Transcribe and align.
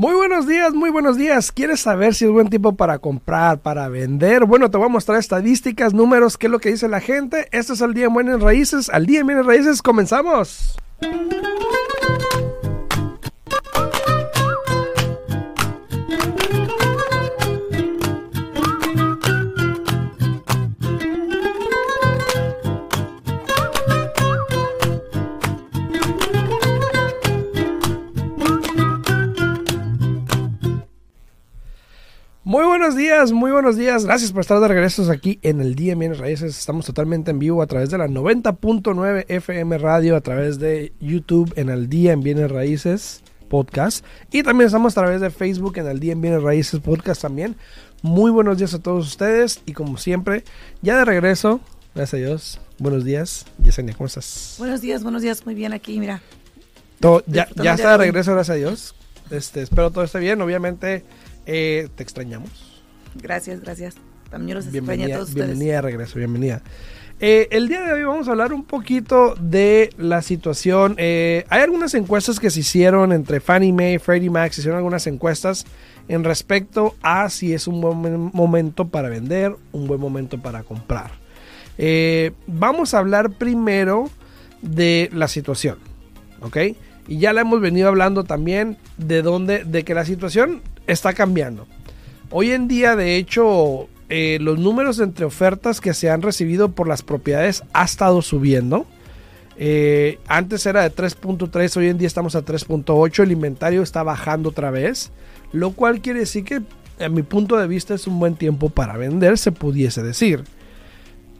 Muy 0.00 0.14
buenos 0.14 0.46
días, 0.46 0.72
muy 0.72 0.88
buenos 0.88 1.18
días. 1.18 1.52
¿Quieres 1.52 1.80
saber 1.80 2.14
si 2.14 2.24
es 2.24 2.30
buen 2.30 2.48
tiempo 2.48 2.74
para 2.74 2.98
comprar, 3.00 3.58
para 3.58 3.86
vender? 3.88 4.46
Bueno, 4.46 4.70
te 4.70 4.78
voy 4.78 4.86
a 4.86 4.88
mostrar 4.88 5.18
estadísticas, 5.18 5.92
números, 5.92 6.38
qué 6.38 6.46
es 6.46 6.50
lo 6.50 6.58
que 6.58 6.70
dice 6.70 6.88
la 6.88 7.00
gente. 7.00 7.48
Esto 7.52 7.74
es 7.74 7.82
el 7.82 7.92
día 7.92 8.06
en 8.06 8.14
Buenas 8.14 8.40
Raíces. 8.40 8.88
Al 8.88 9.04
día 9.04 9.20
en 9.20 9.26
Buenas 9.26 9.44
Raíces, 9.44 9.82
comenzamos. 9.82 10.78
Buenos 32.90 33.04
días, 33.04 33.30
muy 33.30 33.52
buenos 33.52 33.76
días. 33.76 34.04
Gracias 34.04 34.32
por 34.32 34.40
estar 34.40 34.58
de 34.58 34.66
regreso 34.66 35.08
aquí 35.12 35.38
en 35.42 35.60
el 35.60 35.76
Día 35.76 35.94
Bienes 35.94 36.18
Raíces. 36.18 36.58
Estamos 36.58 36.86
totalmente 36.86 37.30
en 37.30 37.38
vivo 37.38 37.62
a 37.62 37.66
través 37.68 37.88
de 37.90 37.98
la 37.98 38.08
90.9 38.08 39.26
FM 39.28 39.78
Radio, 39.78 40.16
a 40.16 40.20
través 40.22 40.58
de 40.58 40.92
YouTube 40.98 41.52
en 41.54 41.68
el 41.68 41.88
Día 41.88 42.10
en 42.12 42.20
Bienes 42.20 42.50
Raíces 42.50 43.22
podcast. 43.48 44.04
Y 44.32 44.42
también 44.42 44.66
estamos 44.66 44.96
a 44.96 45.02
través 45.02 45.20
de 45.20 45.30
Facebook 45.30 45.78
en 45.78 45.86
el 45.86 46.00
Día 46.00 46.14
en 46.14 46.20
Bienes 46.20 46.42
Raíces 46.42 46.80
podcast 46.80 47.22
también. 47.22 47.54
Muy 48.02 48.32
buenos 48.32 48.58
días 48.58 48.74
a 48.74 48.80
todos 48.80 49.06
ustedes 49.06 49.60
y 49.66 49.72
como 49.72 49.96
siempre, 49.96 50.42
ya 50.82 50.98
de 50.98 51.04
regreso, 51.04 51.60
gracias 51.94 52.14
a 52.14 52.26
Dios. 52.26 52.60
Buenos 52.80 53.04
días, 53.04 53.46
Yesenia, 53.62 53.94
¿cómo 53.94 54.08
estás? 54.08 54.56
Buenos 54.58 54.80
días, 54.80 55.04
buenos 55.04 55.22
días, 55.22 55.46
muy 55.46 55.54
bien 55.54 55.72
aquí, 55.72 56.00
mira. 56.00 56.22
Todo, 56.98 57.22
ya, 57.28 57.46
ya 57.54 57.74
está 57.74 57.92
de 57.92 57.98
regreso, 57.98 58.32
gracias 58.32 58.56
a 58.56 58.58
Dios. 58.58 58.94
Este, 59.30 59.62
espero 59.62 59.92
todo 59.92 60.02
esté 60.02 60.18
bien, 60.18 60.42
obviamente 60.42 61.04
eh, 61.46 61.88
te 61.94 62.02
extrañamos. 62.02 62.69
Gracias, 63.14 63.60
gracias. 63.60 63.96
También 64.30 64.56
los 64.56 64.70
bienvenida, 64.70 65.14
a 65.14 65.18
todos 65.18 65.30
ustedes. 65.30 65.48
Bienvenida 65.48 65.76
de 65.76 65.82
regreso, 65.82 66.18
bienvenida. 66.18 66.62
Eh, 67.22 67.48
el 67.50 67.68
día 67.68 67.82
de 67.82 67.92
hoy 67.92 68.04
vamos 68.04 68.28
a 68.28 68.30
hablar 68.30 68.52
un 68.54 68.64
poquito 68.64 69.34
de 69.34 69.90
la 69.98 70.22
situación. 70.22 70.94
Eh, 70.96 71.44
hay 71.50 71.60
algunas 71.60 71.92
encuestas 71.94 72.40
que 72.40 72.48
se 72.48 72.60
hicieron 72.60 73.12
entre 73.12 73.40
Fannie 73.40 73.72
Mae, 73.72 73.98
Freddie 73.98 74.30
Mac, 74.30 74.52
se 74.52 74.62
hicieron 74.62 74.78
algunas 74.78 75.06
encuestas 75.06 75.66
en 76.08 76.24
respecto 76.24 76.94
a 77.02 77.28
si 77.28 77.52
es 77.52 77.66
un 77.66 77.80
buen 77.80 78.30
momento 78.32 78.88
para 78.88 79.10
vender, 79.10 79.54
un 79.72 79.86
buen 79.86 80.00
momento 80.00 80.40
para 80.40 80.62
comprar. 80.62 81.10
Eh, 81.76 82.32
vamos 82.46 82.94
a 82.94 82.98
hablar 82.98 83.32
primero 83.32 84.08
de 84.62 85.10
la 85.12 85.28
situación, 85.28 85.78
¿ok? 86.40 86.56
Y 87.06 87.18
ya 87.18 87.32
la 87.32 87.42
hemos 87.42 87.60
venido 87.60 87.88
hablando 87.88 88.24
también 88.24 88.78
de 88.96 89.22
dónde, 89.22 89.64
de 89.64 89.84
que 89.84 89.94
la 89.94 90.04
situación 90.04 90.62
está 90.86 91.12
cambiando. 91.12 91.66
Hoy 92.32 92.52
en 92.52 92.68
día, 92.68 92.94
de 92.94 93.16
hecho, 93.16 93.88
eh, 94.08 94.38
los 94.40 94.58
números 94.58 95.00
entre 95.00 95.24
ofertas 95.24 95.80
que 95.80 95.94
se 95.94 96.10
han 96.10 96.22
recibido 96.22 96.70
por 96.70 96.86
las 96.86 97.02
propiedades 97.02 97.64
ha 97.72 97.84
estado 97.84 98.22
subiendo. 98.22 98.86
Eh, 99.56 100.20
antes 100.28 100.64
era 100.64 100.82
de 100.82 100.94
3.3, 100.94 101.76
hoy 101.76 101.88
en 101.88 101.98
día 101.98 102.06
estamos 102.06 102.36
a 102.36 102.44
3.8, 102.44 103.24
el 103.24 103.32
inventario 103.32 103.82
está 103.82 104.04
bajando 104.04 104.50
otra 104.50 104.70
vez, 104.70 105.10
lo 105.52 105.72
cual 105.72 106.00
quiere 106.00 106.20
decir 106.20 106.44
que 106.44 106.62
a 107.04 107.08
mi 107.08 107.22
punto 107.22 107.56
de 107.56 107.66
vista 107.66 107.94
es 107.94 108.06
un 108.06 108.20
buen 108.20 108.36
tiempo 108.36 108.70
para 108.70 108.96
vender, 108.96 109.36
se 109.36 109.50
pudiese 109.50 110.02
decir. 110.02 110.44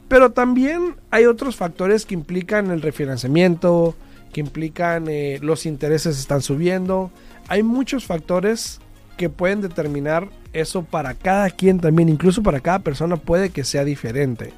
Pero 0.09 0.33
también 0.33 0.97
hay 1.11 1.27
otros 1.27 1.55
factores 1.55 2.05
que 2.05 2.15
implican 2.15 2.73
el 2.73 2.83
refinanciamiento, 2.83 3.95
que 4.33 4.41
implican 4.41 5.07
eh, 5.09 5.39
los 5.41 5.67
intereses 5.67 6.19
están 6.19 6.43
subiendo. 6.43 7.13
Hay 7.47 7.63
muchos 7.63 8.05
factores 8.05 8.81
que 9.21 9.29
pueden 9.29 9.61
determinar 9.61 10.31
eso 10.55 10.83
para 10.83 11.13
cada 11.13 11.51
quien 11.51 11.79
también, 11.79 12.09
incluso 12.09 12.43
para 12.43 12.61
cada 12.61 12.79
persona 12.79 13.17
puede 13.17 13.51
que 13.51 13.65
sea 13.65 13.85
diferente. 13.85 14.55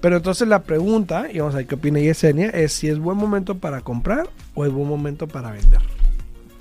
Pero 0.00 0.18
entonces 0.18 0.46
la 0.46 0.62
pregunta, 0.62 1.26
y 1.32 1.40
vamos 1.40 1.54
a 1.54 1.56
ver 1.56 1.66
qué 1.66 1.74
opina 1.74 1.98
Yesenia, 1.98 2.50
es 2.50 2.72
si 2.74 2.88
es 2.88 3.00
buen 3.00 3.18
momento 3.18 3.58
para 3.58 3.80
comprar 3.80 4.30
o 4.54 4.64
es 4.64 4.70
buen 4.70 4.86
momento 4.86 5.26
para 5.26 5.50
vender. 5.50 5.80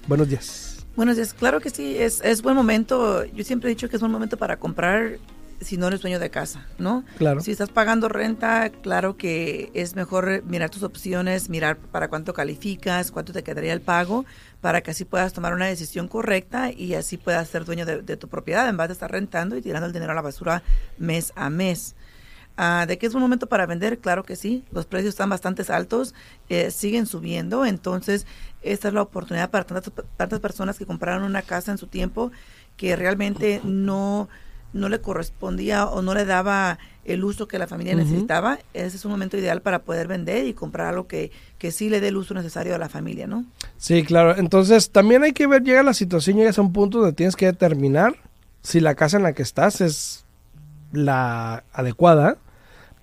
Buenos 0.08 0.30
días. 0.30 0.84
Buenos 0.96 1.16
días, 1.16 1.36
claro 1.36 1.60
que 1.60 1.70
sí, 1.70 1.96
es, 1.96 2.22
es 2.22 2.42
buen 2.42 2.56
momento. 2.56 3.24
Yo 3.26 3.44
siempre 3.44 3.70
he 3.70 3.76
dicho 3.76 3.88
que 3.88 3.98
es 3.98 4.02
buen 4.02 4.12
momento 4.12 4.36
para 4.36 4.58
comprar 4.58 5.20
si 5.62 5.78
no 5.78 5.88
eres 5.88 6.02
dueño 6.02 6.20
de 6.20 6.30
casa, 6.30 6.66
¿no? 6.78 7.04
Claro. 7.18 7.42
Si 7.42 7.52
estás 7.52 7.70
pagando 7.70 8.10
renta, 8.10 8.70
claro 8.70 9.18
que 9.18 9.72
es 9.74 9.96
mejor 9.96 10.44
mirar 10.44 10.70
tus 10.70 10.84
opciones, 10.84 11.50
mirar 11.50 11.78
para 11.78 12.08
cuánto 12.08 12.34
calificas, 12.34 13.12
cuánto 13.12 13.34
te 13.34 13.44
quedaría 13.44 13.74
el 13.74 13.82
pago, 13.82 14.26
para 14.62 14.82
que 14.82 14.92
así 14.92 15.06
puedas 15.06 15.34
tomar 15.34 15.54
una 15.54 15.66
decisión 15.66 16.08
correcta 16.08 16.72
y 16.72 16.94
así 16.96 17.18
puedas 17.18 17.48
ser 17.48 17.66
dueño 17.66 17.86
de, 17.86 18.02
de 18.02 18.18
tu 18.18 18.28
propiedad 18.28 18.68
en 18.68 18.78
vez 18.78 18.88
de 18.88 18.94
estar 18.94 19.12
rentando 19.12 19.58
y 19.58 19.62
tirando 19.62 19.88
el 19.88 19.94
dinero 19.94 20.12
a 20.12 20.16
la 20.16 20.22
basura 20.22 20.64
mes 20.98 21.34
a 21.36 21.50
mes. 21.50 21.96
Uh, 22.56 22.86
¿De 22.86 23.00
qué 23.00 23.08
es 23.08 23.16
un 23.16 23.22
momento 23.22 23.48
para 23.48 23.66
vender? 23.66 23.98
Claro 23.98 24.24
que 24.24 24.36
sí, 24.36 24.64
los 24.72 24.86
precios 24.86 25.14
están 25.16 25.28
bastante 25.28 25.64
altos, 25.74 26.14
eh, 26.50 26.70
siguen 26.70 27.08
subiendo, 27.08 27.66
entonces 27.66 28.28
esta 28.62 28.90
es 28.90 28.94
la 28.94 29.02
oportunidad 29.02 29.50
para 29.50 29.64
tantas, 29.64 29.92
tantas 30.18 30.40
personas 30.40 30.78
que 30.78 30.86
compraron 30.86 31.24
una 31.24 31.42
casa 31.42 31.72
en 31.72 31.80
su 31.80 31.88
tiempo 31.88 32.32
que 32.78 32.96
realmente 32.96 33.60
no 33.64 34.30
no 34.74 34.90
le 34.90 35.02
correspondía 35.02 35.86
o 35.86 36.02
no 36.02 36.14
le 36.14 36.26
daba 36.26 36.80
el 37.06 37.24
uso 37.24 37.48
que 37.48 37.60
la 37.60 37.68
familia 37.68 37.94
uh 37.94 37.98
-huh. 37.98 38.04
necesitaba, 38.04 38.60
ese 38.74 38.98
es 38.98 39.06
un 39.06 39.12
momento 39.12 39.38
ideal 39.38 39.62
para 39.62 39.80
poder 39.80 40.08
vender 40.08 40.48
y 40.48 40.54
comprar 40.54 40.88
algo 40.88 41.08
que, 41.08 41.32
que 41.58 41.72
sí 41.72 41.90
le 41.90 42.00
dé 42.00 42.10
el 42.10 42.18
uso 42.18 42.34
necesario 42.34 42.74
a 42.76 42.78
la 42.78 42.90
familia, 42.90 43.28
¿no? 43.28 43.46
Sí, 43.78 44.04
claro. 44.04 44.38
Entonces, 44.38 44.90
también 44.90 45.24
hay 45.24 45.34
que 45.34 45.48
ver, 45.48 45.64
llega 45.64 45.84
la 45.84 45.94
situación, 45.94 46.38
llegas 46.38 46.58
a 46.58 46.62
un 46.62 46.72
punto 46.72 47.00
donde 47.00 47.14
tienes 47.14 47.36
que 47.36 47.46
determinar 47.48 48.16
si 48.62 48.80
la 48.80 48.96
casa 48.96 49.18
en 49.18 49.24
la 49.24 49.34
que 49.34 49.44
estás 49.44 49.82
es 49.82 50.26
la 50.94 51.64
adecuada 51.74 52.38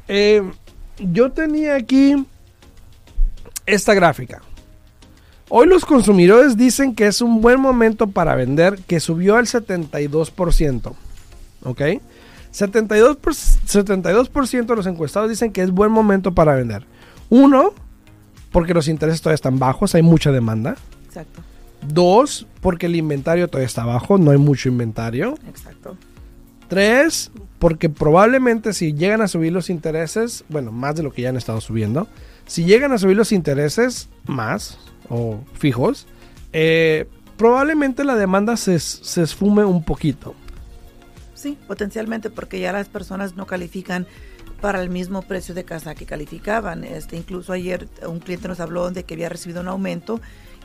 eh, 0.08 0.44
yo 1.00 1.32
tenía 1.32 1.76
aquí 1.76 2.26
esta 3.66 3.94
gráfica. 3.94 4.42
Hoy 5.50 5.68
los 5.68 5.84
consumidores 5.84 6.58
dicen 6.58 6.94
que 6.94 7.08
es 7.08 7.22
un 7.22 7.42
buen 7.42 7.60
momento 7.60 8.08
para 8.08 8.36
vender, 8.36 8.80
que 8.88 9.00
subió 9.00 9.36
al 9.36 9.48
72%. 9.48 10.94
¿Ok? 11.64 11.82
72%, 12.52 13.18
72 13.66 14.68
de 14.68 14.76
los 14.76 14.86
encuestados 14.88 15.30
dicen 15.30 15.52
que 15.52 15.62
es 15.62 15.72
buen 15.72 15.92
momento 15.92 16.34
para 16.34 16.56
vender. 16.56 16.86
Uno, 17.30 17.74
porque 18.52 18.74
los 18.74 18.88
intereses 18.88 19.22
todavía 19.22 19.36
están 19.36 19.59
bajos, 19.59 19.96
hay 19.96 20.02
mucha 20.02 20.32
demanda. 20.32 20.76
Exacto. 21.06 21.41
Dos, 21.88 22.47
porque 22.62 22.88
el 22.88 22.96
inventario 22.96 23.47
todavía 23.47 23.68
está 23.68 23.85
bajo, 23.85 24.18
no 24.18 24.32
hay 24.32 24.38
mucho 24.38 24.70
inventario. 24.70 25.35
Exacto. 25.47 25.97
Tres, 26.68 27.32
porque 27.58 27.90
probablemente 27.90 28.73
si 28.73 28.94
llegan 28.94 29.22
a 29.22 29.28
subir 29.28 29.52
los 29.52 29.70
intereses, 29.70 30.44
bueno, 30.50 30.72
más 30.72 30.96
de 30.96 31.03
lo 31.03 31.12
que 31.12 31.23
ya 31.23 31.29
han 31.29 31.38
estado 31.38 31.62
subiendo, 31.62 32.08
si 32.46 32.66
llegan 32.66 32.91
a 32.91 32.97
subir 32.97 33.16
los 33.16 33.32
intereses 33.32 34.09
más 34.26 34.78
o 35.09 35.40
fijos, 35.53 36.08
eh, 36.53 37.08
probablemente 37.38 38.03
la 38.03 38.16
demanda 38.16 38.58
se, 38.58 38.79
se 38.79 39.23
esfume 39.23 39.64
un 39.64 39.84
poquito. 39.84 40.35
Sí, 41.34 41.58
potencialmente, 41.68 42.29
porque 42.29 42.59
ya 42.59 42.73
las 42.73 42.90
personas 42.90 43.35
no 43.35 43.46
califican 43.46 44.06
para 44.61 44.82
el 44.82 44.90
mismo 44.90 45.22
precio 45.22 45.56
de 45.56 45.64
casa 45.64 45.96
que 45.96 46.06
calificaban. 46.06 46.84
Este, 46.84 47.17
incluso 47.17 47.53
ayer 47.53 47.88
un 48.08 48.20
cliente 48.20 48.47
nos 48.47 48.59
habló 48.59 48.90
de 48.91 49.03
que 49.03 49.14
había 49.14 49.29
recibido 49.29 49.61
un 49.61 49.67
aumento 49.67 50.20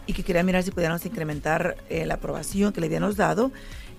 y 0.06 0.12
que 0.12 0.22
quería 0.22 0.42
mirar 0.42 0.62
si 0.62 0.70
pudiéramos 0.70 1.04
incrementar 1.06 1.76
eh, 1.88 2.04
la 2.04 2.14
aprobación 2.14 2.72
que 2.72 2.80
le 2.80 2.86
habíamos 2.86 3.16
dado. 3.16 3.52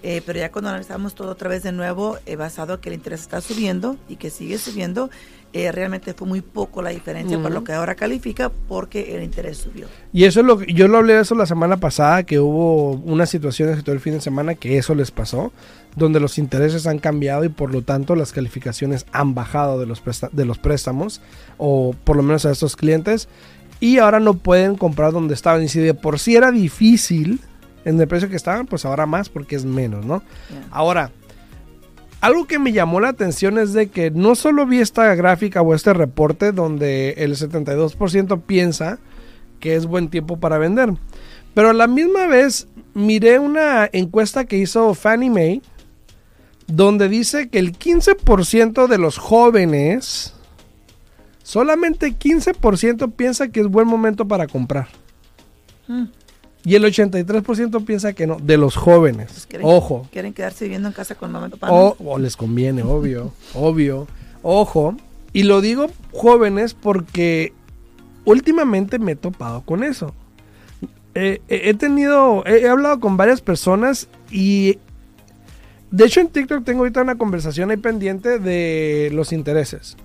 Eh, 0.07 0.21
pero 0.23 0.37
ya 0.37 0.51
cuando 0.51 0.69
analizamos 0.69 1.15
todo 1.15 1.31
otra 1.31 1.49
vez 1.49 1.63
de 1.63 1.71
nuevo, 1.71 2.19
eh, 2.27 2.35
basado 2.35 2.79
que 2.79 2.89
el 2.89 2.95
interés 2.95 3.21
está 3.21 3.41
subiendo 3.41 3.97
y 4.07 4.17
que 4.17 4.29
sigue 4.29 4.59
subiendo, 4.59 5.09
eh, 5.51 5.71
realmente 5.71 6.13
fue 6.13 6.27
muy 6.27 6.41
poco 6.41 6.83
la 6.83 6.91
diferencia 6.91 7.41
por 7.41 7.49
lo 7.49 7.63
que 7.63 7.73
ahora 7.73 7.95
califica 7.95 8.51
porque 8.67 9.15
el 9.15 9.23
interés 9.23 9.57
subió. 9.57 9.87
Y 10.13 10.25
eso 10.25 10.41
es 10.41 10.45
lo 10.45 10.59
que 10.59 10.71
yo 10.73 10.87
lo 10.87 10.97
hablé 10.97 11.13
de 11.13 11.21
eso 11.21 11.33
la 11.33 11.45
semana 11.45 11.77
pasada, 11.77 12.21
que 12.23 12.39
hubo 12.39 12.91
unas 12.91 13.29
situaciones 13.29 13.83
todo 13.83 13.95
el 13.95 14.01
fin 14.01 14.13
de 14.13 14.21
semana 14.21 14.53
que 14.53 14.77
eso 14.77 14.93
les 14.93 15.09
pasó, 15.09 15.51
donde 15.95 16.19
los 16.19 16.37
intereses 16.37 16.87
han 16.87 16.99
cambiado 16.99 17.43
y 17.45 17.49
por 17.49 17.71
lo 17.71 17.81
tanto 17.81 18.15
las 18.15 18.31
calificaciones 18.31 19.05
han 19.11 19.33
bajado 19.33 19.79
de 19.79 19.85
los, 19.85 20.01
de 20.31 20.45
los 20.45 20.57
préstamos, 20.57 21.21
o 21.57 21.95
por 22.03 22.17
lo 22.17 22.23
menos 22.23 22.45
a 22.45 22.51
estos 22.51 22.75
clientes, 22.75 23.27
y 23.79 23.97
ahora 23.99 24.19
no 24.19 24.35
pueden 24.35 24.75
comprar 24.75 25.11
donde 25.11 25.33
estaban. 25.33 25.63
Y 25.63 25.69
si 25.69 25.79
de 25.79 25.93
por 25.93 26.19
sí 26.19 26.35
era 26.35 26.51
difícil 26.51 27.39
en 27.85 27.99
el 27.99 28.07
precio 28.07 28.29
que 28.29 28.35
estaban, 28.35 28.65
pues 28.65 28.85
ahora 28.85 29.05
más 29.05 29.29
porque 29.29 29.55
es 29.55 29.65
menos, 29.65 30.05
¿no? 30.05 30.23
Ahora, 30.71 31.11
algo 32.21 32.45
que 32.45 32.59
me 32.59 32.71
llamó 32.71 32.99
la 32.99 33.09
atención 33.09 33.59
es 33.59 33.73
de 33.73 33.87
que 33.87 34.11
no 34.11 34.35
solo 34.35 34.65
vi 34.65 34.79
esta 34.79 35.13
gráfica 35.15 35.61
o 35.61 35.75
este 35.75 35.93
reporte 35.93 36.51
donde 36.51 37.11
el 37.17 37.35
72% 37.35 38.41
piensa 38.41 38.99
que 39.59 39.75
es 39.75 39.85
buen 39.85 40.09
tiempo 40.09 40.37
para 40.37 40.57
vender, 40.57 40.93
pero 41.53 41.69
a 41.69 41.73
la 41.73 41.87
misma 41.87 42.27
vez 42.27 42.67
miré 42.93 43.39
una 43.39 43.89
encuesta 43.91 44.45
que 44.45 44.57
hizo 44.57 44.93
Fannie 44.93 45.29
Mae 45.29 45.61
donde 46.67 47.09
dice 47.09 47.49
que 47.49 47.59
el 47.59 47.77
15% 47.77 48.87
de 48.87 48.97
los 48.97 49.17
jóvenes, 49.17 50.33
solamente 51.43 52.15
15% 52.17 53.13
piensa 53.13 53.49
que 53.49 53.61
es 53.61 53.67
buen 53.67 53.87
momento 53.87 54.27
para 54.27 54.47
comprar. 54.47 54.87
Mm. 55.87 56.05
Y 56.63 56.73
el 56.73 56.83
83% 56.83 57.85
piensa 57.85 58.13
que 58.13 58.25
no, 58.25 58.37
de 58.37 58.57
los 58.57 58.75
jóvenes. 58.75 59.47
Pues 59.49 59.63
Ojo. 59.63 60.07
Quieren 60.11 60.33
quedarse 60.33 60.65
viviendo 60.65 60.87
en 60.87 60.93
casa 60.95 61.13
con 61.13 61.31
mamá 61.31 61.47
y 61.47 61.51
papá. 61.51 61.71
O, 61.71 62.17
les 62.17 62.35
conviene, 62.35 62.81
obvio, 62.81 63.31
obvio. 63.53 64.07
Ojo. 64.41 64.95
Y 65.31 65.43
lo 65.43 65.61
digo 65.61 65.87
jóvenes 66.11 66.73
porque 66.73 67.53
últimamente 68.23 68.97
me 68.97 69.11
he 69.11 69.15
topado 69.15 69.61
con 69.61 69.83
eso. 69.83 70.15
he 71.13 71.73
tenido, 71.75 72.43
he, 72.47 72.67
hablado 72.67 72.99
con 72.99 73.15
varias 73.15 73.41
personas 73.41 74.07
y 74.31 74.79
de 75.91 76.05
hecho 76.05 76.19
en 76.19 76.27
TikTok 76.27 76.63
tengo 76.63 76.79
ahorita 76.79 77.01
una 77.01 77.17
conversación 77.17 77.71
ahí 77.71 77.77
pendiente 77.77 78.39
de 78.39 79.09
los 79.13 79.31
intereses. 79.33 79.97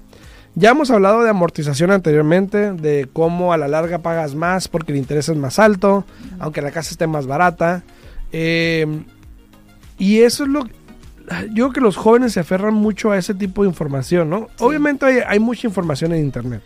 Ya 0.57 0.71
hemos 0.71 0.91
hablado 0.91 1.23
de 1.23 1.31
amortización 1.31 1.93
anteriormente, 1.93 2.73
de 2.73 3.09
cómo 3.13 3.53
a 3.53 3.57
la 3.57 3.69
larga 3.69 3.99
pagas 3.99 4.35
más 4.35 4.67
porque 4.69 4.93
el 4.93 4.99
interés 4.99 5.29
es 5.29 5.37
más 5.37 5.59
alto, 5.59 6.05
aunque 6.41 6.61
la 6.61 6.73
casa 6.73 6.91
esté 6.91 7.07
más 7.07 7.27
barata. 7.27 7.85
Eh, 8.33 9.05
y 9.99 10.21
eso 10.21 10.45
es 10.45 10.51
lo 10.51 10.65
yo 11.53 11.55
creo 11.55 11.73
que 11.73 11.81
los 11.81 11.97
jóvenes 11.97 12.33
se 12.33 12.41
aferran 12.41 12.75
mucho 12.75 13.13
a 13.13 13.19
ese 13.19 13.35
tipo 13.35 13.63
de 13.63 13.69
información, 13.69 14.31
¿no? 14.31 14.49
Obviamente 14.59 15.07
hay, 15.07 15.19
hay, 15.25 15.39
mucha 15.39 15.69
información 15.69 16.13
en 16.13 16.25
internet. 16.25 16.61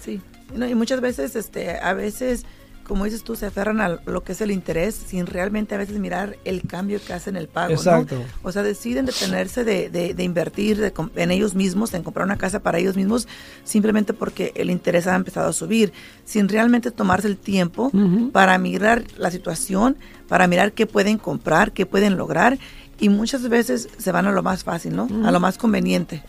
Sí, 0.00 0.22
y 0.54 0.74
muchas 0.74 1.02
veces, 1.02 1.36
este, 1.36 1.78
a 1.78 1.92
veces 1.92 2.46
como 2.86 3.04
dices 3.04 3.24
tú, 3.24 3.34
se 3.36 3.46
aferran 3.46 3.80
a 3.80 4.00
lo 4.06 4.22
que 4.22 4.32
es 4.32 4.40
el 4.40 4.50
interés 4.50 4.94
sin 4.94 5.26
realmente 5.26 5.74
a 5.74 5.78
veces 5.78 5.98
mirar 5.98 6.38
el 6.44 6.62
cambio 6.62 7.00
que 7.04 7.12
hacen 7.12 7.36
el 7.36 7.48
pago. 7.48 7.72
Exacto. 7.72 8.22
O 8.42 8.52
sea, 8.52 8.62
deciden 8.62 9.06
detenerse 9.06 9.64
de, 9.64 9.90
de, 9.90 10.24
invertir 10.24 10.92
en 11.16 11.30
ellos 11.30 11.54
mismos, 11.54 11.92
en 11.94 12.02
comprar 12.02 12.24
una 12.24 12.38
casa 12.38 12.60
para 12.60 12.78
ellos 12.78 12.96
mismos, 12.96 13.26
simplemente 13.64 14.12
porque 14.12 14.52
el 14.54 14.70
interés 14.70 15.06
ha 15.06 15.16
empezado 15.16 15.48
a 15.48 15.52
subir, 15.52 15.92
sin 16.24 16.48
realmente 16.48 16.90
tomarse 16.90 17.28
el 17.28 17.36
tiempo 17.36 17.90
para 18.32 18.56
mirar 18.58 19.04
la 19.18 19.30
situación, 19.30 19.96
para 20.28 20.46
mirar 20.46 20.72
qué 20.72 20.86
pueden 20.86 21.18
comprar, 21.18 21.72
qué 21.72 21.86
pueden 21.86 22.16
lograr. 22.16 22.58
Y 22.98 23.08
muchas 23.08 23.48
veces 23.48 23.88
se 23.98 24.12
van 24.12 24.26
a 24.26 24.32
lo 24.32 24.42
más 24.42 24.64
fácil, 24.64 24.96
¿no? 24.96 25.08
A 25.24 25.30
lo 25.30 25.40
más 25.40 25.58
conveniente. 25.58 26.22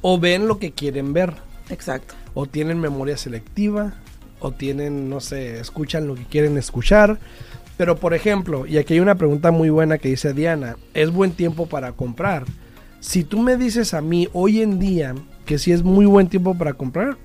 O 0.00 0.18
ven 0.18 0.48
lo 0.48 0.58
que 0.58 0.72
quieren 0.72 1.12
ver. 1.12 1.34
Exacto. 1.68 2.14
O 2.34 2.46
tienen 2.46 2.80
memoria 2.80 3.16
selectiva 3.16 3.94
o 4.40 4.52
tienen, 4.52 5.08
no 5.08 5.20
sé, 5.20 5.60
escuchan 5.60 6.06
lo 6.06 6.14
que 6.14 6.24
quieren 6.24 6.58
escuchar. 6.58 7.18
Pero 7.76 7.96
por 7.96 8.14
ejemplo, 8.14 8.66
y 8.66 8.78
aquí 8.78 8.94
hay 8.94 9.00
una 9.00 9.16
pregunta 9.16 9.50
muy 9.50 9.70
buena 9.70 9.98
que 9.98 10.08
dice 10.08 10.32
Diana, 10.32 10.76
¿es 10.94 11.10
buen 11.10 11.32
tiempo 11.32 11.66
para 11.66 11.92
comprar? 11.92 12.44
Si 13.00 13.24
tú 13.24 13.40
me 13.40 13.56
dices 13.56 13.94
a 13.94 14.00
mí 14.00 14.28
hoy 14.32 14.62
en 14.62 14.78
día 14.78 15.14
que 15.44 15.58
si 15.58 15.72
es 15.72 15.82
muy 15.82 16.06
buen 16.06 16.28
tiempo 16.28 16.56
para 16.56 16.74
comprar, 16.74 17.16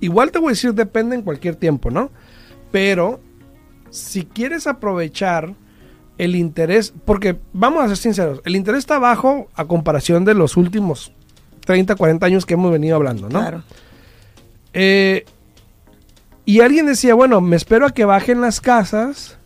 igual 0.00 0.30
te 0.30 0.38
voy 0.38 0.48
a 0.48 0.50
decir 0.50 0.74
depende 0.74 1.16
en 1.16 1.22
cualquier 1.22 1.56
tiempo, 1.56 1.90
¿no? 1.90 2.10
Pero 2.72 3.20
si 3.90 4.24
quieres 4.24 4.66
aprovechar 4.66 5.54
el 6.16 6.34
interés, 6.34 6.92
porque 7.04 7.38
vamos 7.52 7.84
a 7.84 7.88
ser 7.88 7.96
sinceros, 7.96 8.42
el 8.44 8.56
interés 8.56 8.80
está 8.80 8.98
bajo 8.98 9.48
a 9.54 9.66
comparación 9.66 10.24
de 10.24 10.34
los 10.34 10.56
últimos 10.56 11.12
30, 11.64 11.94
40 11.94 12.26
años 12.26 12.46
que 12.46 12.54
hemos 12.54 12.72
venido 12.72 12.96
hablando, 12.96 13.28
¿no? 13.28 13.40
Claro. 13.40 13.62
Eh, 14.72 15.26
y 16.48 16.62
alguien 16.62 16.86
decía, 16.86 17.12
bueno, 17.12 17.42
me 17.42 17.56
espero 17.56 17.84
a 17.84 17.90
que 17.90 18.06
bajen 18.06 18.40
las 18.40 18.62
casas, 18.62 19.36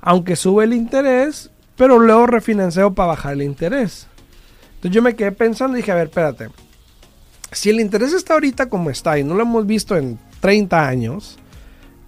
aunque 0.00 0.36
sube 0.36 0.64
el 0.64 0.72
interés, 0.72 1.50
pero 1.76 1.98
luego 1.98 2.26
refinanceo 2.26 2.94
para 2.94 3.08
bajar 3.08 3.34
el 3.34 3.42
interés. 3.42 4.06
Entonces 4.76 4.92
yo 4.92 5.02
me 5.02 5.16
quedé 5.16 5.32
pensando 5.32 5.76
y 5.76 5.80
dije, 5.82 5.92
a 5.92 5.96
ver, 5.96 6.06
espérate. 6.06 6.48
Si 7.52 7.68
el 7.68 7.78
interés 7.78 8.14
está 8.14 8.32
ahorita 8.32 8.70
como 8.70 8.88
está 8.88 9.18
y 9.18 9.22
no 9.22 9.34
lo 9.34 9.42
hemos 9.42 9.66
visto 9.66 9.98
en 9.98 10.18
30 10.40 10.88
años, 10.88 11.38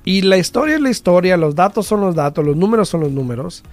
y 0.03 0.23
la 0.23 0.39
historia 0.39 0.77
es 0.77 0.81
la 0.81 0.89
historia, 0.89 1.37
los 1.37 1.55
datos 1.55 1.87
son 1.87 2.01
los 2.01 2.15
datos, 2.15 2.43
los 2.43 2.57
números 2.57 2.89
son 2.89 3.03
los 3.03 3.13
números, 3.13 3.65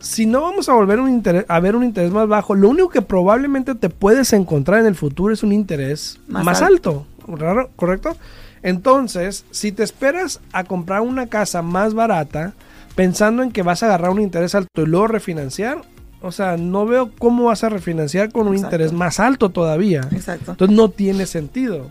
si 0.00 0.26
no 0.26 0.40
vamos 0.40 0.68
a 0.68 0.74
volver 0.74 0.98
un 0.98 1.22
a 1.46 1.60
ver 1.60 1.76
un 1.76 1.84
interés 1.84 2.10
más 2.10 2.26
bajo, 2.26 2.56
lo 2.56 2.68
único 2.68 2.88
que 2.88 3.02
probablemente 3.02 3.76
te 3.76 3.90
puedes 3.90 4.32
encontrar 4.32 4.80
en 4.80 4.86
el 4.86 4.96
futuro 4.96 5.32
es 5.32 5.44
un 5.44 5.52
interés 5.52 6.18
más, 6.26 6.62
alto. 6.62 7.06
alto, 7.28 7.70
¿correcto? 7.76 8.16
Entonces, 8.62 9.44
si 9.50 9.72
te 9.72 9.82
esperas 9.82 10.40
a 10.52 10.64
comprar 10.64 11.00
una 11.00 11.26
casa 11.26 11.62
más 11.62 11.94
barata, 11.94 12.52
pensando 12.94 13.42
en 13.42 13.50
que 13.50 13.62
vas 13.62 13.82
a 13.82 13.86
agarrar 13.86 14.10
un 14.10 14.20
interés 14.20 14.54
alto 14.54 14.82
y 14.82 14.86
luego 14.86 15.08
refinanciar, 15.08 15.82
o 16.20 16.30
sea, 16.30 16.56
no 16.56 16.86
veo 16.86 17.10
cómo 17.18 17.44
vas 17.44 17.64
a 17.64 17.68
refinanciar 17.68 18.30
con 18.30 18.46
un 18.46 18.56
interés 18.56 18.92
más 18.92 19.18
alto 19.18 19.50
todavía. 19.50 20.02
Exacto. 20.12 20.52
Entonces 20.52 20.76
no 20.76 20.88
tiene 20.90 21.26
sentido. 21.26 21.90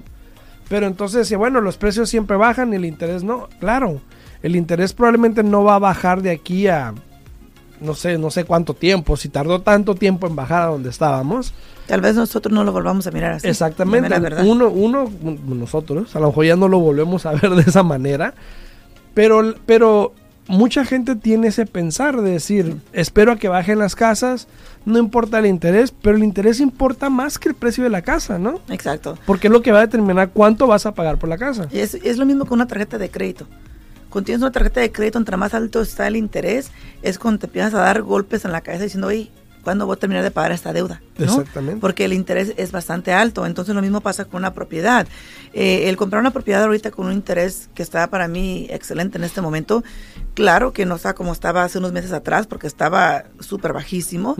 Pero 0.69 0.87
entonces, 0.87 1.35
bueno, 1.35 1.59
los 1.59 1.75
precios 1.75 2.09
siempre 2.09 2.37
bajan 2.37 2.71
y 2.71 2.77
el 2.77 2.85
interés 2.85 3.25
no. 3.25 3.49
Claro, 3.59 3.99
el 4.41 4.55
interés 4.55 4.93
probablemente 4.93 5.43
no 5.43 5.65
va 5.65 5.75
a 5.75 5.79
bajar 5.79 6.21
de 6.21 6.31
aquí 6.31 6.67
a 6.67 6.93
no 7.81 7.95
sé, 7.95 8.17
no 8.17 8.29
sé 8.29 8.45
cuánto 8.45 8.73
tiempo, 8.73 9.17
si 9.17 9.27
tardó 9.27 9.61
tanto 9.61 9.95
tiempo 9.95 10.27
en 10.27 10.35
bajar 10.35 10.61
a 10.61 10.67
donde 10.67 10.89
estábamos. 10.89 11.53
Tal 11.91 11.99
vez 11.99 12.15
nosotros 12.15 12.53
no 12.53 12.63
lo 12.63 12.71
volvamos 12.71 13.05
a 13.05 13.11
mirar 13.11 13.33
así. 13.33 13.49
Exactamente. 13.49 14.15
Uno, 14.43 14.69
uno, 14.69 15.11
nosotros, 15.45 16.15
a 16.15 16.21
lo 16.21 16.27
mejor 16.27 16.45
ya 16.45 16.55
no 16.55 16.69
lo 16.69 16.79
volvemos 16.79 17.25
a 17.25 17.31
ver 17.41 17.49
de 17.49 17.63
esa 17.63 17.83
manera. 17.83 18.33
Pero, 19.13 19.55
pero 19.65 20.13
mucha 20.47 20.85
gente 20.85 21.17
tiene 21.17 21.47
ese 21.47 21.65
pensar 21.65 22.21
de 22.21 22.31
decir, 22.31 22.77
espero 22.93 23.33
a 23.33 23.35
que 23.35 23.49
bajen 23.49 23.77
las 23.77 23.95
casas, 23.95 24.47
no 24.85 24.99
importa 24.99 25.39
el 25.39 25.47
interés, 25.47 25.91
pero 25.91 26.15
el 26.15 26.23
interés 26.23 26.61
importa 26.61 27.09
más 27.09 27.37
que 27.37 27.49
el 27.49 27.55
precio 27.55 27.83
de 27.83 27.89
la 27.89 28.03
casa, 28.03 28.39
¿no? 28.39 28.61
Exacto. 28.69 29.17
Porque 29.25 29.47
es 29.47 29.51
lo 29.51 29.61
que 29.61 29.73
va 29.73 29.79
a 29.79 29.85
determinar 29.85 30.29
cuánto 30.29 30.67
vas 30.67 30.85
a 30.85 30.93
pagar 30.93 31.17
por 31.17 31.27
la 31.27 31.37
casa. 31.37 31.67
Y 31.73 31.79
es, 31.79 31.95
es 31.95 32.17
lo 32.17 32.25
mismo 32.25 32.45
con 32.45 32.59
una 32.59 32.67
tarjeta 32.67 32.99
de 32.99 33.09
crédito 33.09 33.47
cuando 34.09 34.25
tienes 34.25 34.41
una 34.41 34.51
tarjeta 34.51 34.81
de 34.81 34.91
crédito, 34.91 35.17
entre 35.17 35.37
más 35.37 35.53
alto 35.53 35.81
está 35.81 36.05
el 36.05 36.17
interés, 36.17 36.69
es 37.01 37.17
cuando 37.17 37.39
te 37.39 37.45
empiezas 37.47 37.73
a 37.73 37.79
dar 37.79 38.01
golpes 38.01 38.43
en 38.43 38.51
la 38.51 38.59
cabeza 38.59 38.83
diciendo, 38.83 39.07
oye, 39.07 39.31
¿cuándo 39.63 39.85
voy 39.85 39.95
a 39.95 39.99
terminar 39.99 40.23
de 40.23 40.31
pagar 40.31 40.51
esta 40.51 40.73
deuda? 40.73 41.01
Exactamente. 41.17 41.79
Porque 41.79 42.05
el 42.05 42.13
interés 42.13 42.53
es 42.57 42.71
bastante 42.71 43.13
alto. 43.13 43.45
Entonces 43.45 43.75
lo 43.75 43.81
mismo 43.81 44.01
pasa 44.01 44.25
con 44.25 44.39
una 44.39 44.53
propiedad. 44.53 45.07
Eh, 45.53 45.89
el 45.89 45.97
comprar 45.97 46.21
una 46.21 46.31
propiedad 46.31 46.63
ahorita 46.63 46.91
con 46.91 47.07
un 47.07 47.13
interés 47.13 47.69
que 47.75 47.83
está 47.83 48.07
para 48.09 48.27
mí 48.27 48.67
excelente 48.69 49.17
en 49.17 49.25
este 49.25 49.41
momento, 49.41 49.83
claro 50.33 50.71
que 50.71 50.85
no 50.85 50.95
está 50.95 51.13
como 51.13 51.33
estaba 51.33 51.63
hace 51.63 51.77
unos 51.77 51.91
meses 51.91 52.13
atrás 52.13 52.47
porque 52.47 52.67
estaba 52.67 53.25
súper 53.39 53.73
bajísimo, 53.73 54.35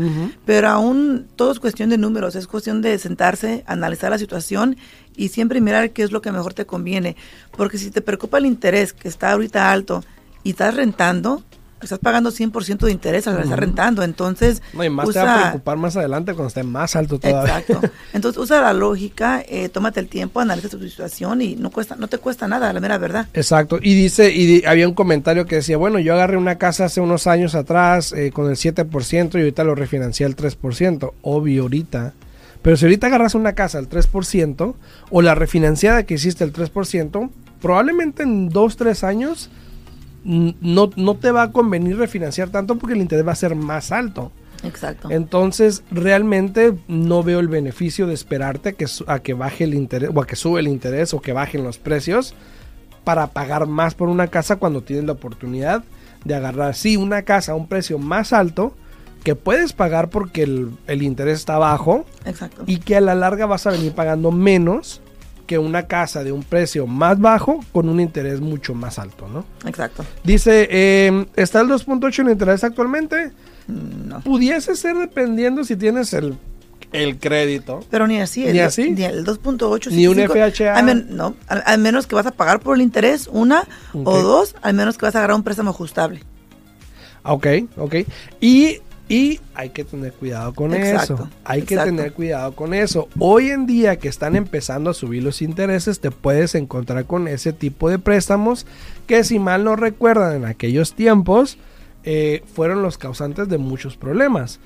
pero 0.46 0.70
aún 0.70 1.28
todo 1.36 1.52
es 1.52 1.60
cuestión 1.60 1.90
de 1.90 1.98
números, 1.98 2.36
es 2.36 2.48
cuestión 2.48 2.82
de 2.82 2.98
sentarse, 2.98 3.64
analizar 3.68 4.10
la 4.10 4.18
situación 4.18 4.78
y 5.18 5.30
siempre 5.30 5.60
mirar 5.60 5.92
qué 5.92 6.04
es 6.04 6.12
lo 6.12 6.22
que 6.22 6.32
mejor 6.32 6.54
te 6.54 6.66
conviene. 6.66 7.18
Porque 7.58 7.78
si 7.78 7.92
te 7.92 8.02
preocupa 8.02 8.38
el 8.38 8.46
interés 8.46 8.94
que 8.94 9.10
está 9.10 9.34
ahorita 9.34 9.72
alto 9.72 10.04
y 10.44 10.52
estás 10.52 10.76
rentando, 10.76 11.44
estás 11.86 12.00
pagando 12.00 12.32
100% 12.32 12.80
de 12.80 12.92
interés 12.92 13.28
al 13.28 13.42
estar 13.42 13.60
rentando, 13.60 14.04
entonces... 14.04 14.62
No, 14.74 14.84
y 14.84 14.90
más 14.90 15.10
te 15.10 15.20
va 15.20 15.36
a 15.36 15.42
preocupar 15.42 15.78
más 15.78 15.96
adelante 15.96 16.34
cuando 16.34 16.48
esté 16.48 16.64
más 16.64 16.96
alto 16.96 17.20
todavía. 17.20 17.60
Exacto. 17.60 17.82
Entonces 18.14 18.42
usa 18.42 18.62
la 18.62 18.74
lógica, 18.74 19.44
eh, 19.48 19.70
tómate 19.70 20.00
el 20.00 20.08
tiempo, 20.08 20.40
analiza 20.40 20.70
tu 20.70 20.80
situación 20.80 21.42
y 21.42 21.56
no 21.56 21.72
cuesta 21.72 21.96
no 21.96 22.08
te 22.08 22.18
cuesta 22.18 22.48
nada, 22.48 22.72
la 22.72 22.80
mera 22.80 22.98
verdad. 22.98 23.28
Exacto. 23.34 23.80
Y 23.82 23.94
dice, 23.94 24.32
y 24.32 24.66
había 24.66 24.88
un 24.88 24.94
comentario 24.94 25.46
que 25.46 25.56
decía, 25.56 25.78
bueno, 25.78 26.00
yo 26.00 26.14
agarré 26.14 26.38
una 26.38 26.58
casa 26.58 26.86
hace 26.86 27.02
unos 27.02 27.28
años 27.28 27.56
atrás 27.56 28.14
eh, 28.14 28.32
con 28.32 28.50
el 28.50 28.56
7% 28.56 29.36
y 29.36 29.38
ahorita 29.38 29.64
lo 29.64 29.76
refinancié 29.76 30.26
al 30.26 30.36
3%. 30.36 31.14
Obvio, 31.22 31.64
ahorita 31.64 32.14
pero 32.62 32.78
si 32.78 32.86
ahorita 32.86 33.08
agarras 33.08 33.36
una 33.36 33.54
casa 33.54 33.80
al 33.80 33.90
3% 33.90 34.76
o 35.10 35.22
la 35.22 35.36
refinanciada 35.36 36.04
que 36.04 36.16
hiciste 36.16 36.44
al 36.44 36.54
3%, 36.54 37.30
probablemente 37.62 38.24
en 38.24 38.50
2, 38.50 38.78
3 38.78 39.04
años 39.04 39.50
no, 40.24 40.90
no 40.96 41.16
te 41.16 41.32
va 41.32 41.44
a 41.44 41.52
convenir 41.52 41.98
refinanciar 41.98 42.50
tanto 42.50 42.78
porque 42.78 42.94
el 42.94 43.02
interés 43.02 43.28
va 43.28 43.32
a 43.32 43.36
ser 43.36 43.56
más 43.56 43.92
alto. 43.92 44.32
Exacto. 44.64 45.10
Entonces, 45.10 45.84
realmente 45.92 46.78
no 46.88 47.24
veo 47.24 47.40
el 47.40 47.48
beneficio 47.48 48.08
de 48.08 48.14
esperarte 48.14 48.70
a 48.70 48.72
que, 48.74 48.86
a 49.08 49.20
que 49.20 49.34
baje 49.34 49.64
el 49.64 49.74
interés 49.74 50.12
o 50.14 50.22
a 50.22 50.28
que 50.28 50.36
sube 50.36 50.60
el 50.60 50.68
interés 50.68 51.14
o 51.14 51.22
que 51.22 51.34
bajen 51.34 51.64
los 51.64 51.80
precios 51.80 52.36
para 53.04 53.28
pagar 53.28 53.66
más 53.66 53.96
por 53.96 54.10
una 54.10 54.28
casa 54.28 54.58
cuando 54.58 54.82
tienes 54.84 55.06
la 55.06 55.14
oportunidad 55.14 55.84
de 56.24 56.36
agarrar, 56.36 56.76
sí, 56.76 56.98
una 56.98 57.24
casa 57.24 57.54
a 57.54 57.56
un 57.56 57.68
precio 57.68 57.98
más 57.98 58.32
alto 58.32 58.76
que 59.24 59.36
puedes 59.36 59.74
pagar 59.74 60.10
porque 60.10 60.44
el, 60.44 60.72
el 60.88 61.02
interés 61.02 61.40
está 61.40 61.58
bajo 61.58 62.06
Exacto. 62.26 62.64
y 62.68 62.78
que 62.78 62.96
a 62.96 63.02
la 63.02 63.16
larga 63.16 63.46
vas 63.46 63.66
a 63.68 63.72
venir 63.72 63.94
pagando 63.94 64.32
menos 64.32 65.01
que 65.52 65.58
una 65.60 65.86
casa 65.86 66.24
de 66.24 66.32
un 66.32 66.44
precio 66.44 66.88
más 66.88 67.20
bajo 67.20 67.60
con 67.74 67.90
un 67.90 68.00
interés 68.00 68.40
mucho 68.40 68.74
más 68.74 68.98
alto, 68.98 69.28
¿no? 69.28 69.44
Exacto. 69.68 70.06
Dice, 70.24 70.66
eh, 70.72 71.26
¿está 71.36 71.60
el 71.60 71.68
2.8 71.68 72.20
en 72.22 72.30
interés 72.30 72.64
actualmente? 72.64 73.34
Mm, 73.68 74.08
No. 74.08 74.22
Pudiese 74.22 74.78
ser 74.78 74.96
dependiendo 74.96 75.66
si 75.66 75.76
tienes 75.76 76.14
el, 76.14 76.38
el 76.94 77.18
crédito. 77.20 77.82
Pero 77.90 78.08
ni 78.08 78.22
así. 78.22 78.46
¿Ni 78.46 78.60
el, 78.60 78.62
así? 78.62 78.92
Ni 78.92 79.04
el 79.04 79.26
2.8. 79.26 79.92
Ni 79.92 80.08
un 80.08 80.16
5. 80.16 80.34
FHA. 80.34 80.74
Al 80.74 80.86
men- 80.86 81.08
no, 81.10 81.36
al, 81.50 81.64
al 81.66 81.80
menos 81.82 82.08
que 82.08 82.16
vas 82.16 82.26
a 82.28 82.32
pagar 82.32 82.62
por 82.62 82.78
el 82.78 82.82
interés, 82.82 83.28
una 83.30 83.68
o 83.94 84.22
dos, 84.22 84.56
al 84.62 84.74
menos 84.74 84.98
que 84.98 85.06
vas 85.06 85.16
a 85.16 85.18
agarrar 85.18 85.36
un 85.36 85.44
préstamo 85.44 85.72
ajustable. 85.72 86.24
Ok, 87.24 87.46
ok. 87.76 87.96
Y, 88.40 88.78
y 89.14 89.40
hay 89.56 89.72
que 89.72 89.84
tener 89.84 90.14
cuidado 90.14 90.54
con 90.54 90.74
Exacto, 90.74 91.16
eso. 91.16 91.30
Hay 91.44 91.64
que 91.64 91.76
tener 91.76 92.14
cuidado 92.14 92.54
con 92.56 92.74
eso. 92.74 93.10
Hoy 93.20 93.50
en 93.50 93.66
día 93.66 93.98
que 93.98 94.08
están 94.08 94.36
empezando 94.38 94.90
a 94.90 94.94
subir 94.94 95.22
los 95.22 95.42
intereses, 95.42 96.00
te 96.00 96.12
puedes 96.12 96.56
encontrar 96.56 97.06
con 97.06 97.28
ese 97.28 97.52
tipo 97.52 97.90
de 97.90 98.00
préstamos 98.00 98.66
que 99.08 99.24
si 99.26 99.38
mal 99.38 99.66
no 99.66 99.76
recuerdan 99.76 100.36
en 100.38 100.46
aquellos 100.46 100.94
tiempos, 100.94 101.58
eh, 102.06 102.42
fueron 102.56 102.82
los 102.84 102.98
causantes 102.98 103.50
de 103.50 103.58
muchos 103.58 103.98
problemas. 103.98 104.60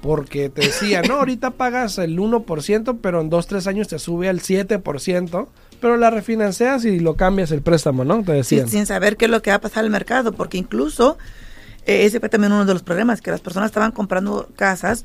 Porque 0.00 0.48
te 0.48 0.60
decían, 0.60 1.06
no, 1.08 1.14
ahorita 1.18 1.50
pagas 1.50 1.98
el 1.98 2.18
1%, 2.20 2.98
pero 3.02 3.20
en 3.20 3.30
2-3 3.30 3.66
años 3.66 3.88
te 3.88 3.98
sube 3.98 4.28
al 4.28 4.38
7%, 4.40 5.48
pero 5.80 5.96
la 5.96 6.10
refinancias 6.10 6.84
y 6.84 7.00
lo 7.00 7.16
cambias 7.16 7.50
el 7.50 7.62
préstamo, 7.62 8.04
¿no? 8.04 8.18
Te 8.22 8.44
Sí, 8.44 8.56
decían. 8.56 8.68
sin 8.68 8.86
saber 8.86 9.16
qué 9.16 9.24
es 9.24 9.30
lo 9.32 9.42
que 9.42 9.50
va 9.50 9.56
a 9.56 9.60
pasar 9.60 9.84
el 9.84 9.90
mercado, 9.90 10.30
porque 10.32 10.56
incluso 10.56 11.18
ese 11.88 12.20
fue 12.20 12.28
también 12.28 12.52
uno 12.52 12.66
de 12.66 12.72
los 12.74 12.82
problemas, 12.82 13.22
que 13.22 13.30
las 13.30 13.40
personas 13.40 13.68
estaban 13.68 13.92
comprando 13.92 14.48
casas 14.56 15.04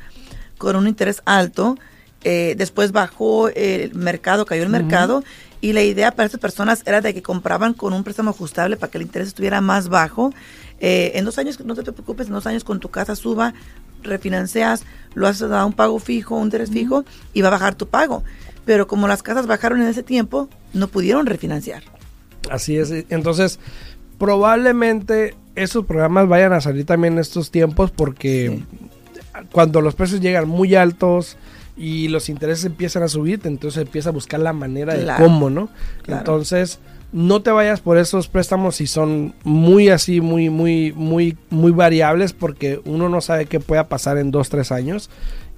con 0.58 0.76
un 0.76 0.88
interés 0.88 1.22
alto, 1.26 1.78
eh, 2.24 2.56
después 2.58 2.92
bajó 2.92 3.50
el 3.50 3.94
mercado, 3.96 4.46
cayó 4.46 4.64
el 4.64 4.70
mercado, 4.70 5.24
y 5.62 5.72
la 5.72 5.82
idea 5.82 6.12
para 6.12 6.26
estas 6.26 6.42
personas 6.42 6.84
era 6.86 7.00
de 7.00 7.14
que 7.14 7.22
compraban 7.22 7.74
con 7.74 7.94
un 7.94 8.04
préstamo 8.04 8.32
ajustable 8.32 8.76
para 8.76 8.92
que 8.92 8.98
el 8.98 9.04
interés 9.04 9.30
estuviera 9.30 9.62
más 9.62 9.88
bajo. 9.88 10.34
Eh, 10.82 11.14
en 11.16 11.24
dos 11.24 11.38
años, 11.38 11.58
no 11.62 11.74
te 11.74 11.84
preocupes, 11.84 12.28
en 12.28 12.34
dos 12.34 12.46
años 12.48 12.66
con 12.66 12.82
tu 12.82 12.90
casa 12.90 13.16
suba, 13.16 13.54
refinancias, 14.02 14.84
lo 15.14 15.28
haces 15.28 15.50
a 15.52 15.66
un 15.66 15.72
pago 15.72 16.00
fijo, 16.00 16.36
un 16.36 16.46
interés 16.46 16.70
fijo, 16.70 17.06
y 17.34 17.42
va 17.42 17.48
a 17.48 17.52
bajar 17.52 17.76
tu 17.76 17.88
pago. 17.88 18.24
Pero 18.66 18.88
como 18.88 19.08
las 19.08 19.24
casas 19.24 19.48
bajaron 19.48 19.82
en 19.82 19.88
ese 19.88 20.04
tiempo, 20.04 20.50
no 20.74 20.90
pudieron 20.90 21.26
refinanciar. 21.26 21.84
Así 22.50 22.78
es. 22.78 22.92
Entonces, 23.10 23.60
probablemente 24.18 25.36
esos 25.56 25.86
programas 25.86 26.28
vayan 26.28 26.54
a 26.54 26.62
salir 26.62 26.86
también 26.86 27.14
en 27.14 27.20
estos 27.20 27.52
tiempos 27.52 27.92
porque 27.92 28.62
cuando 29.52 29.82
los 29.82 29.96
precios 29.96 30.22
llegan 30.22 30.48
muy 30.48 30.76
altos 30.76 31.38
y 31.76 32.08
los 32.08 32.30
intereses 32.30 32.66
empiezan 32.66 33.04
a 33.04 33.08
subir, 33.08 33.42
entonces 33.46 33.84
empieza 33.84 34.10
a 34.10 34.14
buscar 34.14 34.40
la 34.40 34.54
manera 34.54 34.94
de 34.94 35.12
cómo, 35.18 35.50
¿no? 35.50 35.70
Claro. 36.04 36.20
Entonces, 36.20 36.80
no 37.12 37.42
te 37.42 37.52
vayas 37.52 37.80
por 37.80 37.98
esos 37.98 38.28
préstamos 38.28 38.76
si 38.76 38.88
son 38.88 39.34
muy 39.44 39.90
así, 39.90 40.22
muy, 40.22 40.50
muy, 40.50 40.92
muy, 40.94 41.38
muy 41.50 41.72
variables 41.72 42.34
porque 42.34 42.82
uno 42.86 43.10
no 43.10 43.22
sabe 43.22 43.46
qué 43.46 43.60
pueda 43.60 43.88
pasar 43.88 44.18
en 44.18 44.32
dos, 44.32 44.50
tres 44.50 44.72
años 44.72 45.10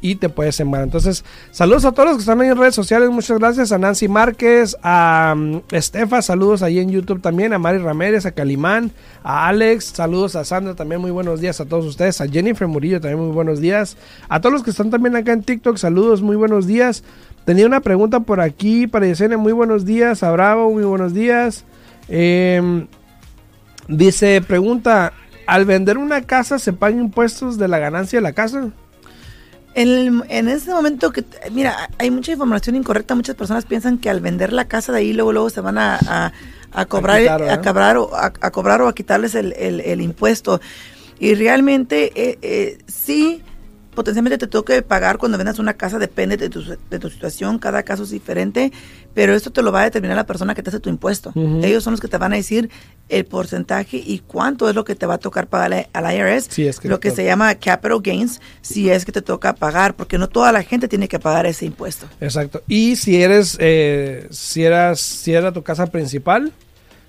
y 0.05 0.15
te 0.15 0.29
puedes 0.29 0.55
sembrar. 0.55 0.83
Entonces, 0.83 1.25
saludos 1.50 1.83
a 1.85 1.91
todos 1.91 2.09
los 2.09 2.17
que 2.17 2.21
están 2.21 2.39
ahí 2.39 2.50
en 2.50 2.57
redes 2.57 2.75
sociales. 2.75 3.09
Muchas 3.09 3.39
gracias 3.39 3.71
a 3.71 3.79
Nancy 3.79 4.07
Márquez, 4.07 4.77
a 4.83 5.33
um, 5.35 5.62
Estefa, 5.71 6.21
saludos 6.21 6.62
ahí 6.62 6.77
en 6.77 6.91
YouTube 6.91 7.21
también, 7.21 7.53
a 7.53 7.57
Mari 7.57 7.79
Ramírez, 7.79 8.27
a 8.27 8.31
Calimán, 8.31 8.91
a 9.24 9.47
Alex, 9.47 9.85
saludos 9.85 10.35
a 10.35 10.45
Sandra 10.45 10.75
también, 10.75 11.01
muy 11.01 11.09
buenos 11.09 11.41
días 11.41 11.59
a 11.59 11.65
todos 11.65 11.85
ustedes, 11.85 12.21
a 12.21 12.27
Jennifer 12.27 12.67
Murillo 12.67 13.01
también 13.01 13.19
muy 13.19 13.33
buenos 13.33 13.59
días, 13.59 13.97
a 14.29 14.39
todos 14.39 14.53
los 14.53 14.63
que 14.63 14.69
están 14.69 14.91
también 14.91 15.15
acá 15.15 15.33
en 15.33 15.41
TikTok, 15.41 15.77
saludos, 15.77 16.21
muy 16.21 16.35
buenos 16.35 16.67
días. 16.67 17.03
Tenía 17.43 17.65
una 17.65 17.81
pregunta 17.81 18.19
por 18.19 18.41
aquí 18.41 18.85
para 18.85 19.07
Yesenia, 19.07 19.39
muy 19.39 19.53
buenos 19.53 19.85
días, 19.85 20.21
a 20.21 20.31
Bravo, 20.31 20.71
muy 20.71 20.83
buenos 20.83 21.15
días. 21.15 21.65
Em, 22.09 22.85
dice, 23.88 24.39
pregunta, 24.41 25.13
¿al 25.47 25.65
vender 25.65 25.97
una 25.97 26.21
casa 26.21 26.59
se 26.59 26.74
pagan 26.74 27.00
impuestos 27.00 27.57
de 27.57 27.67
la 27.67 27.79
ganancia 27.79 28.19
de 28.19 28.24
la 28.24 28.33
casa? 28.33 28.71
En, 29.75 29.88
el- 29.89 30.24
en 30.29 30.48
ese 30.48 30.72
momento 30.72 31.12
que, 31.12 31.24
mira, 31.51 31.89
hay 32.00 32.10
mucha 32.10 32.32
información 32.32 32.75
incorrecta. 32.75 33.13
Muchas 33.13 33.36
personas 33.36 33.65
piensan 33.65 33.98
que 33.98 34.10
al 34.10 34.22
vender 34.22 34.53
la 34.53 34.65
casa 34.65 34.91
de 34.94 35.00
ahí 35.00 35.13
luego 35.13 35.34
luego 35.34 35.50
se 35.50 35.62
van 35.62 35.77
a, 35.77 36.00
a- 36.08 36.32
a 36.72 36.86
cobrar, 36.86 37.20
quitar, 37.22 37.41
a, 37.41 37.46
¿verdad? 37.46 37.63
cobrar 37.63 37.98
o 37.98 38.15
a, 38.15 38.25
a 38.39 38.51
cobrar 38.51 38.82
o 38.82 38.88
a 38.88 38.96
quitarles 38.96 39.36
el, 39.36 39.53
el- 39.53 39.82
el 39.82 40.01
impuesto. 40.01 40.60
Y 41.20 41.36
realmente 41.36 42.12
eh, 42.15 42.38
eh, 42.41 42.77
sí, 42.88 43.41
potencialmente 43.96 44.38
te 44.38 44.48
toque 44.48 44.82
pagar 44.82 45.18
cuando 45.18 45.38
vendas 45.38 45.58
una 45.60 45.74
casa, 45.74 45.98
depende 45.98 46.38
de 46.38 46.50
tu, 46.50 46.62
de 46.62 47.00
tu 47.00 47.10
situación, 47.10 47.58
cada 47.58 47.84
caso 47.84 48.04
es 48.04 48.12
diferente, 48.12 48.72
pero 49.14 49.34
esto 49.34 49.52
te 49.52 49.62
lo 49.62 49.72
va 49.72 49.82
a 49.82 49.84
determinar 49.86 50.16
la 50.16 50.25
persona 50.25 50.54
que 50.54 50.62
te 50.62 50.70
hace 50.70 50.80
tu 50.80 50.90
impuesto. 50.90 51.32
Ellos 51.64 51.84
son 51.84 51.92
los 51.94 52.02
que 52.02 52.08
te 52.08 52.18
van 52.18 52.34
a 52.34 52.36
decir 52.36 52.70
el 53.10 53.25
porcentaje 53.25 53.98
y 53.98 54.20
cuánto 54.20 54.70
es 54.70 54.75
lo 54.75 54.84
que 54.84 54.96
te 54.96 55.06
va 55.06 55.16
a 55.16 55.18
tocar 55.18 55.48
pagar 55.48 55.88
al 55.94 56.16
IRS 56.16 56.48
Sí, 56.50 56.68
es 56.68 56.80
que 56.80 56.90
lo 56.90 57.00
que 57.00 57.12
se 57.12 57.24
llama 57.24 57.56
capital 57.56 58.02
gains 58.02 58.42
si 58.62 58.90
es 58.90 59.06
que 59.06 59.12
te 59.12 59.22
toca 59.22 59.54
pagar, 59.54 59.96
porque 59.96 60.18
no 60.18 60.28
toda 60.28 60.52
la 60.52 60.64
gente 60.64 60.88
tiene 60.88 61.08
que 61.08 61.20
pagar 61.20 61.46
ese 61.46 61.66
impuesto. 61.66 62.08
Exacto. 62.20 62.62
Y 62.68 62.96
si 62.98 63.22
eres, 63.22 63.58
eh, 63.60 64.28
si 64.32 64.64
eras, 64.64 65.00
si 65.00 65.34
era 65.34 65.52
tu 65.52 65.64
casa 65.64 65.88
principal 65.88 66.52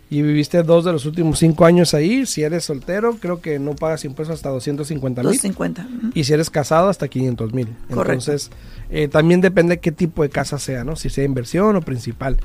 y 0.08 0.22
viviste 0.22 0.62
dos 0.62 0.84
de 0.84 0.92
los 0.92 1.04
últimos 1.04 1.38
cinco 1.38 1.64
años 1.64 1.92
ahí, 1.92 2.26
si 2.26 2.42
eres 2.42 2.64
soltero, 2.64 3.16
creo 3.20 3.40
que 3.40 3.58
no 3.58 3.74
pagas 3.74 4.04
impuestos 4.04 4.36
hasta 4.36 4.50
250 4.50 5.22
mil. 5.22 5.32
250. 5.32 5.82
ujú. 5.82 6.12
Y 6.14 6.24
si 6.24 6.32
eres 6.32 6.48
casado, 6.48 6.88
hasta 6.88 7.08
500 7.08 7.52
mil. 7.52 7.68
Entonces, 7.88 8.50
eh, 8.90 9.08
también 9.08 9.40
depende 9.40 9.78
qué 9.78 9.90
tipo 9.90 10.22
de 10.22 10.28
casa 10.28 10.58
sea, 10.58 10.84
¿no? 10.84 10.94
Si 10.94 11.10
sea 11.10 11.24
inversión 11.24 11.74
o 11.74 11.80
principal. 11.80 12.38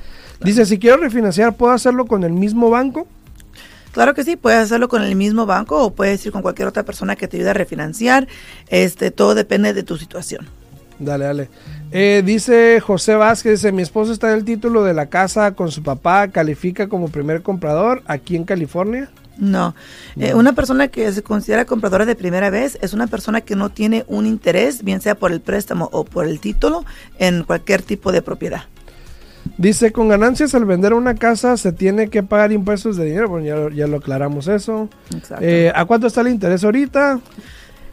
Dice, 0.44 0.66
si 0.66 0.80
quiero 0.80 0.98
refinanciar, 0.98 1.56
¿puedo 1.56 1.72
hacerlo 1.72 2.06
con 2.06 2.24
el 2.24 2.34
mismo 2.34 2.72
banco? 2.72 3.08
Claro 3.92 4.14
que 4.16 4.24
sí, 4.24 4.38
puedes 4.38 4.60
hacerlo 4.60 4.88
con 4.88 5.04
el 5.04 5.16
mismo 5.16 5.46
banco 5.46 5.84
o 5.84 5.94
puedes 5.94 6.26
ir 6.26 6.32
con 6.32 6.42
cualquier 6.42 6.68
otra 6.68 6.84
persona 6.84 7.16
que 7.16 7.28
te 7.28 7.38
ayude 7.38 7.50
a 7.52 7.54
refinanciar. 7.54 8.28
Este, 8.70 9.12
todo 9.12 9.36
depende 9.36 9.74
de 9.74 9.84
tu 9.84 9.98
situación. 9.98 10.48
Dale, 11.04 11.26
dale. 11.26 11.50
Eh, 11.92 12.22
dice 12.24 12.80
José 12.80 13.16
Vázquez, 13.16 13.54
dice, 13.54 13.72
mi 13.72 13.82
esposo 13.82 14.12
está 14.14 14.30
en 14.32 14.38
el 14.38 14.46
título 14.46 14.84
de 14.84 14.94
la 14.94 15.08
casa 15.08 15.52
con 15.56 15.72
su 15.72 15.82
papá, 15.82 16.28
califica 16.28 16.88
como 16.88 17.10
primer 17.10 17.42
comprador 17.42 18.04
aquí 18.06 18.36
en 18.36 18.44
California. 18.44 19.10
No. 19.38 19.74
Eh, 20.20 20.36
una 20.36 20.54
persona 20.54 20.90
que 20.90 21.12
se 21.12 21.24
considera 21.24 21.66
compradora 21.66 22.06
de 22.06 22.16
primera 22.16 22.52
vez 22.52 22.78
es 22.82 22.94
una 22.94 23.08
persona 23.08 23.42
que 23.42 23.56
no 23.56 23.70
tiene 23.70 24.06
un 24.08 24.28
interés, 24.28 24.84
bien 24.84 25.02
sea 25.02 25.16
por 25.16 25.32
el 25.32 25.42
préstamo 25.42 25.90
o 25.92 26.06
por 26.06 26.28
el 26.28 26.40
título, 26.40 26.86
en 27.18 27.44
cualquier 27.44 27.82
tipo 27.82 28.12
de 28.12 28.22
propiedad. 28.22 28.66
Dice, 29.58 29.92
con 29.92 30.08
ganancias 30.08 30.54
al 30.54 30.66
vender 30.66 30.94
una 30.94 31.16
casa 31.16 31.58
se 31.58 31.72
tiene 31.72 32.10
que 32.10 32.22
pagar 32.22 32.52
impuestos 32.52 32.96
de 32.96 33.06
dinero. 33.06 33.28
Bueno, 33.28 33.46
ya, 33.48 33.56
lo- 33.56 33.70
ya 33.70 33.88
lo 33.88 33.98
aclaramos 33.98 34.48
eso. 34.48 34.88
Exacto. 35.16 35.44
Eh, 35.44 35.72
¿A 35.74 35.86
cuánto 35.86 36.06
está 36.06 36.22
el 36.22 36.28
interés 36.28 36.64
ahorita? 36.64 37.20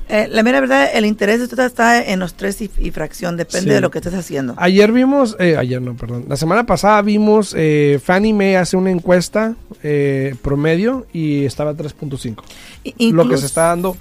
Eh, 0.08 0.26
la 0.30 0.42
mera 0.42 0.60
verdad, 0.60 0.88
el 0.94 1.04
interés 1.04 1.38
de 1.54 1.64
está 1.66 2.02
en 2.02 2.18
los 2.18 2.34
tres 2.34 2.60
y, 2.62 2.70
y 2.78 2.90
fracción, 2.90 3.36
depende 3.36 3.68
Sí. 3.70 3.74
de 3.74 3.80
lo 3.80 3.90
que 3.90 3.98
estés 3.98 4.14
haciendo. 4.14 4.54
Ayer 4.56 4.90
vimos, 4.92 5.36
eh, 5.38 5.56
ayer 5.56 5.82
no, 5.82 5.94
perdón. 5.96 6.24
La 6.28 6.36
semana 6.36 6.64
pasada 6.64 7.02
vimos, 7.02 7.54
eh, 7.56 8.00
Fannie 8.02 8.32
Mae 8.32 8.56
hace 8.56 8.76
una 8.76 8.90
encuesta 8.90 9.54
eh, 9.82 10.34
promedio 10.42 11.06
y 11.12 11.44
estaba 11.44 11.72
a 11.72 11.74
3.5. 11.74 12.42
I- 12.84 13.12
Lo 13.12 13.28
que 13.28 13.36
se 13.36 13.46
está 13.46 13.64
dando 13.68 13.96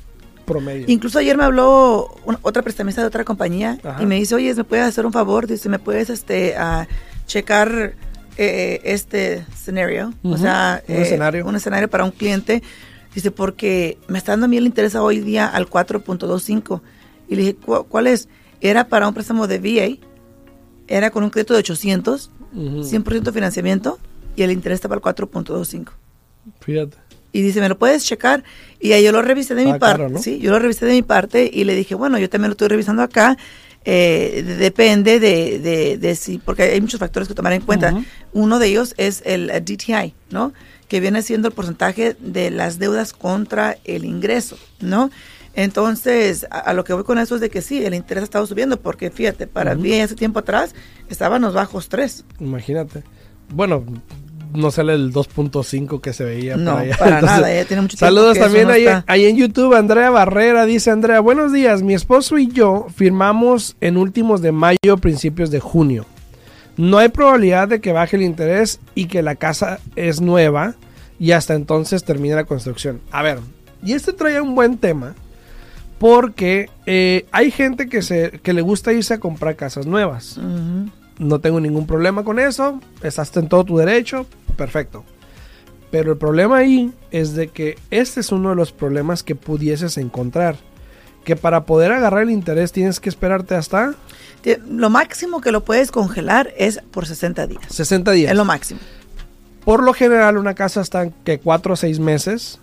promedio. 0.46 0.86
Incluso 0.88 1.20
ayer 1.20 1.36
me 1.38 1.44
habló 1.44 2.08
una- 2.24 2.40
otra 2.42 2.62
prestamista 2.62 3.02
de 3.02 3.08
otra 3.08 3.26
compañía 3.26 3.78
Ajá. 3.84 4.02
y 4.02 4.06
me 4.06 4.16
dice, 4.16 4.34
oye, 4.36 4.54
¿me 4.56 4.64
puedes 4.64 4.86
hacer 4.86 5.06
un 5.06 5.12
favor? 5.12 5.46
Dice, 5.46 5.68
¿me 5.68 5.78
puedes 5.80 6.10
este, 6.10 6.56
ah, 6.58 6.88
checar 7.26 7.96
eh, 8.38 8.80
este 8.86 9.46
escenario? 9.54 10.14
O 10.24 10.38
sea, 10.38 10.82
un 10.88 10.96
eh, 10.96 11.02
escenario. 11.02 11.46
Un 11.46 11.56
escenario 11.58 11.90
para 11.90 12.06
un 12.06 12.12
cliente. 12.12 12.64
Dice, 13.18 13.32
porque 13.32 13.98
me 14.08 14.20
está 14.20 14.34
dando 14.34 14.46
a 14.46 14.48
mí 14.48 14.58
el 14.58 14.68
interés 14.68 14.94
hoy 14.94 15.22
día 15.22 15.48
al 15.48 15.68
4.25. 15.68 16.82
Y 17.28 17.34
le 17.36 17.42
dije, 17.42 17.56
"¿Cu- 17.56 17.88
¿cuál 17.90 18.06
es? 18.06 18.30
Era 18.62 18.90
para 18.90 19.08
un 19.08 19.16
préstamo 19.16 19.48
de 19.48 19.58
VA, 19.58 19.98
era 20.88 21.10
con 21.10 21.24
un 21.24 21.32
crédito 21.32 21.56
de 21.56 21.62
800, 21.62 22.30
Ujú. 22.54 22.84
100% 22.84 23.34
financiamiento 23.34 23.98
y 24.36 24.44
el 24.44 24.52
interés 24.52 24.76
estaba 24.76 24.94
al 24.94 25.02
4.25. 25.02 25.94
Fíjate. 26.62 26.96
Y 27.32 27.42
dice, 27.42 27.60
¿me 27.60 27.70
lo 27.70 27.80
puedes 27.80 28.06
checar? 28.06 28.44
Y 28.80 28.92
ahí 28.92 29.04
yo 29.04 29.12
lo 29.12 29.24
revisé 29.24 29.56
de 29.56 29.66
mi 29.66 29.72
Ah, 29.72 29.80
parte. 29.80 29.96
claro, 29.98 30.14
¿no? 30.14 30.20
Sí, 30.22 30.38
yo 30.38 30.52
lo 30.52 30.60
revisé 30.60 30.86
de 30.86 30.94
mi 30.94 31.02
parte 31.02 31.50
y 31.52 31.64
le 31.64 31.74
dije, 31.76 31.96
bueno, 31.96 32.20
yo 32.20 32.30
también 32.30 32.50
lo 32.50 32.54
estoy 32.54 32.68
revisando 32.68 33.02
acá. 33.02 33.36
Eh, 33.84 34.44
de- 34.46 34.58
depende 34.58 35.20
de, 35.20 35.58
de, 35.58 35.98
de 35.98 36.16
si, 36.16 36.38
porque 36.38 36.62
hay 36.62 36.82
muchos 36.82 37.00
factores 37.00 37.28
que 37.28 37.34
tomar 37.34 37.54
en 37.54 37.62
cuenta. 37.62 37.96
Uno 38.34 38.60
de 38.60 38.68
ellos 38.68 38.94
es 38.98 39.24
el 39.26 39.50
eh, 39.50 39.60
DTI, 39.60 40.14
¿no? 40.30 40.54
Que 40.88 41.00
viene 41.00 41.22
siendo 41.22 41.50
el 41.50 41.54
porcentaje 41.54 42.16
de 42.20 42.52
las 42.52 42.80
deudas 42.80 43.14
contra 43.14 43.78
el 43.84 44.06
ingreso, 44.06 44.58
¿no? 44.80 45.10
Entonces, 45.54 46.46
a, 46.52 46.72
lo 46.74 46.84
que 46.84 46.94
voy 46.94 47.04
con 47.04 47.18
eso 47.18 47.34
es 47.34 47.42
de 47.42 47.50
que 47.50 47.64
sí, 47.64 47.84
el 47.84 47.96
interés 47.96 48.22
ha 48.22 48.26
estado 48.26 48.46
subiendo, 48.46 48.80
porque 48.80 49.10
fíjate, 49.10 49.48
para 49.48 49.74
mí 49.74 50.00
hace 50.00 50.14
tiempo 50.14 50.40
atrás 50.40 50.76
estaban 51.10 51.42
los 51.42 51.56
bajos 51.56 51.90
tres. 51.90 52.26
Imagínate. 52.40 53.04
Bueno, 53.50 53.84
no 54.54 54.70
sale 54.70 54.94
el 54.94 55.12
2.5 55.12 56.00
que 56.00 56.14
se 56.14 56.24
veía. 56.26 56.58
No, 56.58 56.80
para, 57.00 57.22
nada, 57.24 57.52
ella 57.52 57.66
tiene 57.66 57.82
mucho 57.82 57.98
tiempo 57.98 58.06
Saludos 58.16 58.38
también 58.38 58.70
ahí, 58.70 58.86
ahí, 59.08 59.26
en 59.26 59.36
YouTube, 59.36 59.74
Andrea 59.74 60.12
Barrera, 60.12 60.68
dice 60.68 60.92
Andrea, 60.92 61.22
buenos 61.22 61.52
días, 61.52 61.82
mi 61.82 61.96
esposo 61.96 62.38
y 62.38 62.48
yo 62.50 62.86
firmamos 62.96 63.76
en 63.82 63.98
últimos 63.98 64.42
de 64.42 64.52
mayo, 64.52 64.98
principios 65.02 65.50
de 65.50 65.60
junio. 65.60 66.06
No 66.78 67.00
hay 67.00 67.10
probabilidad 67.10 67.68
de 67.68 67.82
que 67.82 67.92
baje 67.92 68.16
el 68.16 68.24
interés 68.24 68.80
y 68.94 69.08
que 69.08 69.24
la 69.24 69.36
casa 69.36 69.80
es 69.96 70.22
nueva 70.22 70.76
y 71.20 71.32
hasta 71.32 71.56
entonces 71.56 72.04
termine 72.04 72.36
la 72.36 72.46
construcción. 72.46 73.02
A 73.12 73.24
ver, 73.24 73.40
y 73.84 73.94
este 73.94 74.14
trae 74.14 74.40
un 74.40 74.56
buen 74.56 74.78
tema 74.78 75.16
porque 75.98 76.70
eh, 76.86 77.26
hay 77.32 77.50
gente 77.50 77.88
que, 77.88 78.02
se, 78.02 78.40
que 78.44 78.54
le 78.54 78.62
gusta 78.62 78.94
irse 78.94 79.16
a 79.16 79.20
comprar 79.20 79.56
casas 79.56 79.88
nuevas. 79.88 80.40
No 81.18 81.40
tengo 81.40 81.60
ningún 81.60 81.88
problema 81.88 82.24
con 82.24 82.40
eso. 82.40 82.80
Estás 83.02 83.36
en 83.38 83.50
todo 83.50 83.64
tu 83.64 83.78
derecho. 83.78 84.28
Perfecto. 84.56 85.04
Pero 85.90 86.12
el 86.12 86.18
problema 86.18 86.58
ahí 86.58 86.92
es 87.12 87.34
de 87.34 87.48
que 87.48 87.78
este 87.90 88.20
es 88.20 88.32
uno 88.32 88.50
de 88.50 88.56
los 88.56 88.72
problemas 88.72 89.24
que 89.24 89.36
pudieses 89.36 89.98
encontrar. 89.98 90.58
Que 91.28 91.36
para 91.36 91.66
poder 91.66 91.92
agarrar 91.92 92.24
el 92.24 92.30
interés 92.30 92.72
tienes 92.72 93.02
que 93.02 93.10
esperarte 93.10 93.54
hasta... 93.54 93.96
Lo 94.66 94.90
máximo 94.90 95.42
que 95.42 95.52
lo 95.52 95.66
puedes 95.66 95.92
congelar 95.92 96.54
es 96.56 96.80
por 96.92 97.06
60 97.06 97.48
días. 97.48 97.64
60 97.68 98.12
días. 98.12 98.32
Es 98.32 98.38
lo 98.38 98.46
máximo. 98.46 98.80
Por 99.66 99.84
lo 99.84 99.94
general 99.94 100.38
una 100.38 100.56
casa 100.56 100.80
está 100.80 101.10
que 101.26 101.40
4 101.40 101.74
o 101.74 101.76
6 101.76 102.00
meses 102.00 102.62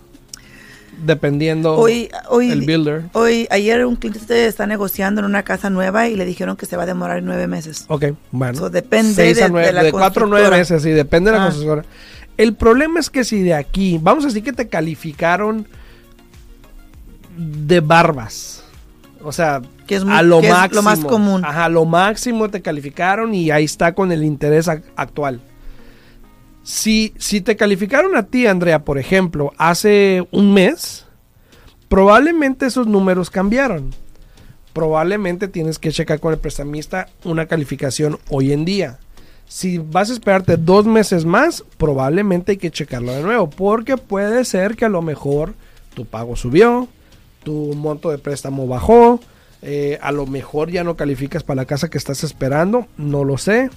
dependiendo 1.04 1.74
hoy, 1.74 2.08
hoy, 2.30 2.52
el 2.52 2.62
builder. 2.62 3.02
Hoy, 3.12 3.46
ayer 3.50 3.84
un 3.84 3.96
cliente 3.96 4.46
está 4.46 4.66
negociando 4.66 5.20
en 5.20 5.26
una 5.26 5.42
casa 5.42 5.68
nueva 5.68 6.08
y 6.08 6.14
le 6.14 6.24
dijeron 6.24 6.56
que 6.56 6.64
se 6.64 6.78
va 6.78 6.84
a 6.84 6.86
demorar 6.86 7.22
nueve 7.22 7.46
meses. 7.48 7.84
Ok, 7.88 8.06
bueno. 8.30 8.70
depende 8.70 9.34
de, 9.34 9.34
de, 9.34 9.72
de, 9.72 9.92
cuatro 9.92 10.24
a 10.24 10.28
nueve 10.28 10.48
meses, 10.48 10.82
sí, 10.82 10.90
depende 10.90 11.32
de 11.32 11.36
la 11.36 11.42
ah. 11.42 11.46
constructora. 11.48 11.84
El 12.38 12.54
problema 12.54 12.98
es 12.98 13.10
que 13.10 13.24
si 13.24 13.42
de 13.42 13.52
aquí, 13.52 13.98
vamos 14.00 14.24
a 14.24 14.28
decir 14.28 14.42
que 14.42 14.54
te 14.54 14.68
calificaron 14.68 15.66
de 17.36 17.80
barbas. 17.80 18.64
O 19.22 19.32
sea, 19.32 19.62
que 19.86 19.96
es 19.96 20.04
a 20.04 20.22
lo 20.22 20.42
máximo. 20.42 20.74
lo 20.74 20.82
más 20.82 21.00
común. 21.00 21.44
Ajá, 21.44 21.68
lo 21.68 21.84
máximo 21.84 22.50
te 22.50 22.60
calificaron 22.60 23.34
y 23.34 23.50
ahí 23.50 23.64
está 23.64 23.94
con 23.94 24.12
el 24.12 24.22
interés 24.22 24.68
actual. 24.68 25.40
Si, 26.62 27.14
si 27.18 27.40
te 27.40 27.56
calificaron 27.56 28.16
a 28.16 28.24
ti, 28.24 28.46
Andrea, 28.46 28.84
por 28.84 28.98
ejemplo, 28.98 29.52
hace 29.58 30.26
un 30.30 30.52
mes, 30.52 31.06
probablemente 31.88 32.66
esos 32.66 32.86
números 32.86 33.30
cambiaron. 33.30 33.90
Probablemente 34.72 35.48
tienes 35.48 35.78
que 35.78 35.92
checar 35.92 36.20
con 36.20 36.32
el 36.32 36.38
prestamista 36.38 37.08
una 37.24 37.46
calificación 37.46 38.18
hoy 38.28 38.52
en 38.52 38.64
día. 38.64 38.98
Si 39.46 39.78
vas 39.78 40.10
a 40.10 40.14
esperarte 40.14 40.56
dos 40.56 40.86
meses 40.86 41.24
más, 41.24 41.64
probablemente 41.76 42.52
hay 42.52 42.58
que 42.58 42.70
checarlo 42.70 43.12
de 43.12 43.22
nuevo, 43.22 43.48
porque 43.48 43.96
puede 43.96 44.44
ser 44.44 44.74
que 44.74 44.86
a 44.86 44.88
lo 44.88 45.02
mejor 45.02 45.54
tu 45.94 46.06
pago 46.06 46.34
subió, 46.34 46.88
tu 47.44 47.74
monto 47.74 48.10
de 48.10 48.18
préstamo 48.18 48.66
bajó, 48.66 49.20
eh, 49.62 49.98
a 50.02 50.12
lo 50.12 50.26
mejor 50.26 50.70
ya 50.70 50.84
no 50.84 50.96
calificas 50.96 51.42
para 51.42 51.62
la 51.62 51.64
casa 51.64 51.88
que 51.88 51.98
estás 51.98 52.24
esperando, 52.24 52.86
no 52.96 53.24
lo 53.24 53.38
sé, 53.38 53.70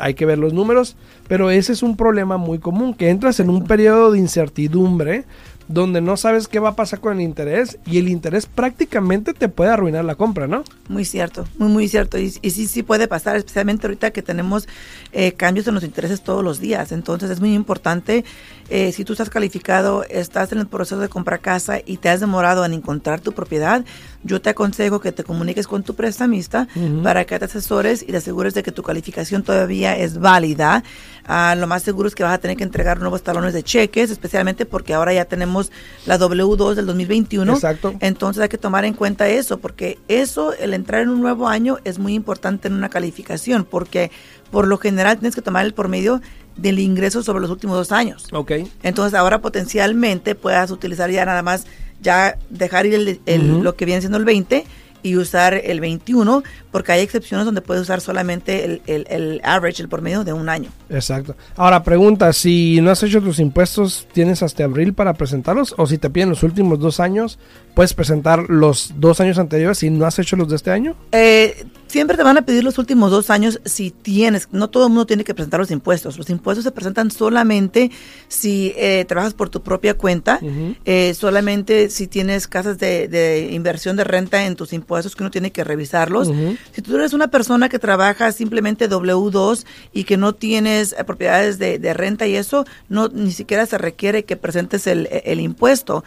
hay 0.00 0.14
que 0.14 0.26
ver 0.26 0.38
los 0.38 0.52
números, 0.52 0.96
pero 1.28 1.50
ese 1.50 1.72
es 1.72 1.82
un 1.82 1.96
problema 1.96 2.38
muy 2.38 2.58
común, 2.58 2.94
que 2.94 3.10
entras 3.10 3.38
en 3.40 3.50
un 3.50 3.64
periodo 3.64 4.12
de 4.12 4.18
incertidumbre 4.18 5.24
donde 5.68 6.00
no 6.00 6.16
sabes 6.16 6.48
qué 6.48 6.58
va 6.58 6.70
a 6.70 6.76
pasar 6.76 7.00
con 7.00 7.14
el 7.14 7.20
interés 7.20 7.78
y 7.84 7.98
el 7.98 8.08
interés 8.08 8.46
prácticamente 8.46 9.34
te 9.34 9.48
puede 9.48 9.70
arruinar 9.70 10.04
la 10.04 10.14
compra, 10.14 10.46
¿no? 10.46 10.64
Muy 10.88 11.04
cierto, 11.04 11.46
muy, 11.58 11.68
muy 11.68 11.88
cierto. 11.88 12.18
Y, 12.18 12.34
y 12.40 12.50
sí, 12.50 12.66
sí 12.66 12.82
puede 12.82 13.06
pasar, 13.06 13.36
especialmente 13.36 13.86
ahorita 13.86 14.10
que 14.10 14.22
tenemos 14.22 14.66
eh, 15.12 15.32
cambios 15.32 15.68
en 15.68 15.74
los 15.74 15.84
intereses 15.84 16.22
todos 16.22 16.42
los 16.42 16.58
días. 16.58 16.90
Entonces 16.90 17.30
es 17.30 17.40
muy 17.40 17.54
importante, 17.54 18.24
eh, 18.70 18.92
si 18.92 19.04
tú 19.04 19.12
estás 19.12 19.28
calificado, 19.30 20.04
estás 20.04 20.52
en 20.52 20.58
el 20.58 20.66
proceso 20.66 21.00
de 21.00 21.08
comprar 21.08 21.40
casa 21.40 21.80
y 21.84 21.98
te 21.98 22.08
has 22.08 22.20
demorado 22.20 22.64
en 22.64 22.72
encontrar 22.72 23.20
tu 23.20 23.32
propiedad, 23.32 23.84
yo 24.24 24.40
te 24.40 24.50
aconsejo 24.50 25.00
que 25.00 25.12
te 25.12 25.24
comuniques 25.24 25.66
con 25.66 25.82
tu 25.82 25.94
prestamista 25.94 26.66
para 27.02 27.24
que 27.24 27.38
te 27.38 27.44
asesores 27.44 28.02
y 28.02 28.06
te 28.06 28.16
asegures 28.16 28.54
de 28.54 28.62
que 28.62 28.72
tu 28.72 28.82
calificación 28.82 29.42
todavía 29.42 29.96
es 29.96 30.18
válida. 30.18 30.82
Ah, 31.24 31.54
lo 31.56 31.66
más 31.66 31.82
seguro 31.82 32.08
es 32.08 32.14
que 32.14 32.22
vas 32.22 32.32
a 32.32 32.38
tener 32.38 32.56
que 32.56 32.64
entregar 32.64 32.98
nuevos 33.00 33.22
talones 33.22 33.52
de 33.52 33.62
cheques, 33.62 34.10
especialmente 34.10 34.66
porque 34.66 34.94
ahora 34.94 35.12
ya 35.12 35.26
tenemos 35.26 35.70
la 36.06 36.18
W2 36.18 36.74
del 36.74 36.86
2021. 36.86 37.52
Exacto. 37.52 37.94
Entonces 38.00 38.42
hay 38.42 38.48
que 38.48 38.58
tomar 38.58 38.84
en 38.84 38.94
cuenta 38.94 39.28
eso, 39.28 39.58
porque 39.58 39.98
eso, 40.08 40.52
el 40.54 40.74
entrar 40.74 41.02
en 41.02 41.10
un 41.10 41.20
nuevo 41.20 41.46
año, 41.46 41.78
es 41.84 41.98
muy 41.98 42.14
importante 42.14 42.68
en 42.68 42.74
una 42.74 42.88
calificación, 42.88 43.64
porque 43.64 44.10
por 44.50 44.66
lo 44.66 44.78
general 44.78 45.18
tienes 45.18 45.34
que 45.34 45.42
tomar 45.42 45.66
el 45.66 45.74
promedio 45.74 46.20
del 46.56 46.78
ingreso 46.80 47.22
sobre 47.22 47.40
los 47.40 47.50
últimos 47.50 47.76
dos 47.76 47.92
años. 47.92 48.26
Ok. 48.32 48.52
Entonces 48.82 49.16
ahora 49.18 49.40
potencialmente 49.40 50.34
puedas 50.34 50.70
utilizar 50.70 51.10
ya 51.10 51.24
nada 51.24 51.42
más 51.42 51.66
ya 52.00 52.38
dejar 52.50 52.86
ir 52.86 53.20
el, 53.26 53.62
lo 53.62 53.74
que 53.76 53.84
viene 53.84 54.00
siendo 54.00 54.18
el 54.18 54.24
20 54.24 54.64
y 55.02 55.16
usar 55.16 55.54
el 55.54 55.80
21, 55.80 56.42
porque 56.70 56.92
hay 56.92 57.00
excepciones 57.02 57.44
donde 57.46 57.60
puedes 57.60 57.82
usar 57.82 58.00
solamente 58.00 58.64
el, 58.64 58.82
el, 58.86 59.06
el, 59.08 59.40
average, 59.44 59.82
el 59.82 59.88
promedio 59.88 60.24
de 60.24 60.32
un 60.32 60.48
año. 60.48 60.70
Exacto. 60.90 61.36
Ahora, 61.56 61.82
pregunta, 61.82 62.32
si 62.32 62.80
no 62.80 62.90
has 62.90 63.02
hecho 63.02 63.20
tus 63.20 63.38
impuestos, 63.38 64.06
¿tienes 64.12 64.42
hasta 64.42 64.64
abril 64.64 64.94
para 64.94 65.14
presentarlos? 65.14 65.74
O 65.78 65.86
si 65.86 65.98
te 65.98 66.10
piden 66.10 66.30
los 66.30 66.42
últimos 66.42 66.78
dos 66.80 67.00
años, 67.00 67.38
¿puedes 67.74 67.94
presentar 67.94 68.50
los 68.50 68.92
dos 68.96 69.20
años 69.20 69.38
anteriores 69.38 69.78
si 69.78 69.90
no 69.90 70.06
has 70.06 70.18
hecho 70.18 70.36
los 70.36 70.48
de 70.48 70.56
este 70.56 70.70
año? 70.70 70.96
Eh, 71.12 71.64
Siempre 71.88 72.18
te 72.18 72.22
van 72.22 72.36
a 72.36 72.42
pedir 72.42 72.64
los 72.64 72.76
últimos 72.76 73.10
dos 73.10 73.30
años 73.30 73.60
si 73.64 73.90
tienes, 73.90 74.48
no 74.52 74.68
todo 74.68 74.84
el 74.84 74.90
mundo 74.90 75.06
tiene 75.06 75.24
que 75.24 75.32
presentar 75.32 75.58
los 75.58 75.70
impuestos. 75.70 76.18
Los 76.18 76.28
impuestos 76.28 76.64
se 76.64 76.70
presentan 76.70 77.10
solamente 77.10 77.90
si 78.28 78.74
eh, 78.76 79.06
trabajas 79.08 79.32
por 79.32 79.48
tu 79.48 79.62
propia 79.62 79.94
cuenta, 79.94 80.38
eh, 80.84 81.14
solamente 81.14 81.88
si 81.88 82.06
tienes 82.06 82.46
casas 82.46 82.78
de, 82.78 83.48
inversión 83.52 83.96
de 83.96 84.04
renta 84.04 84.44
en 84.44 84.54
tus 84.54 84.74
impuestos 84.74 85.16
que 85.16 85.22
uno 85.22 85.30
tiene 85.30 85.50
que 85.50 85.64
revisarlos. 85.64 86.30
Si 86.72 86.82
tú 86.82 86.94
eres 86.94 87.14
una 87.14 87.28
persona 87.28 87.70
que 87.70 87.78
trabaja 87.78 88.32
simplemente 88.32 88.90
W2 88.90 89.64
y 89.94 90.04
que 90.04 90.18
no 90.18 90.34
tienes 90.34 90.92
eh, 90.92 91.04
propiedades 91.04 91.58
de, 91.58 91.94
renta 91.94 92.26
y 92.26 92.36
eso, 92.36 92.66
no 92.90 93.08
ni 93.08 93.32
siquiera 93.32 93.64
se 93.64 93.78
requiere 93.78 94.24
que 94.24 94.36
presentes 94.36 94.86
el, 94.86 95.08
impuesto. 95.40 96.04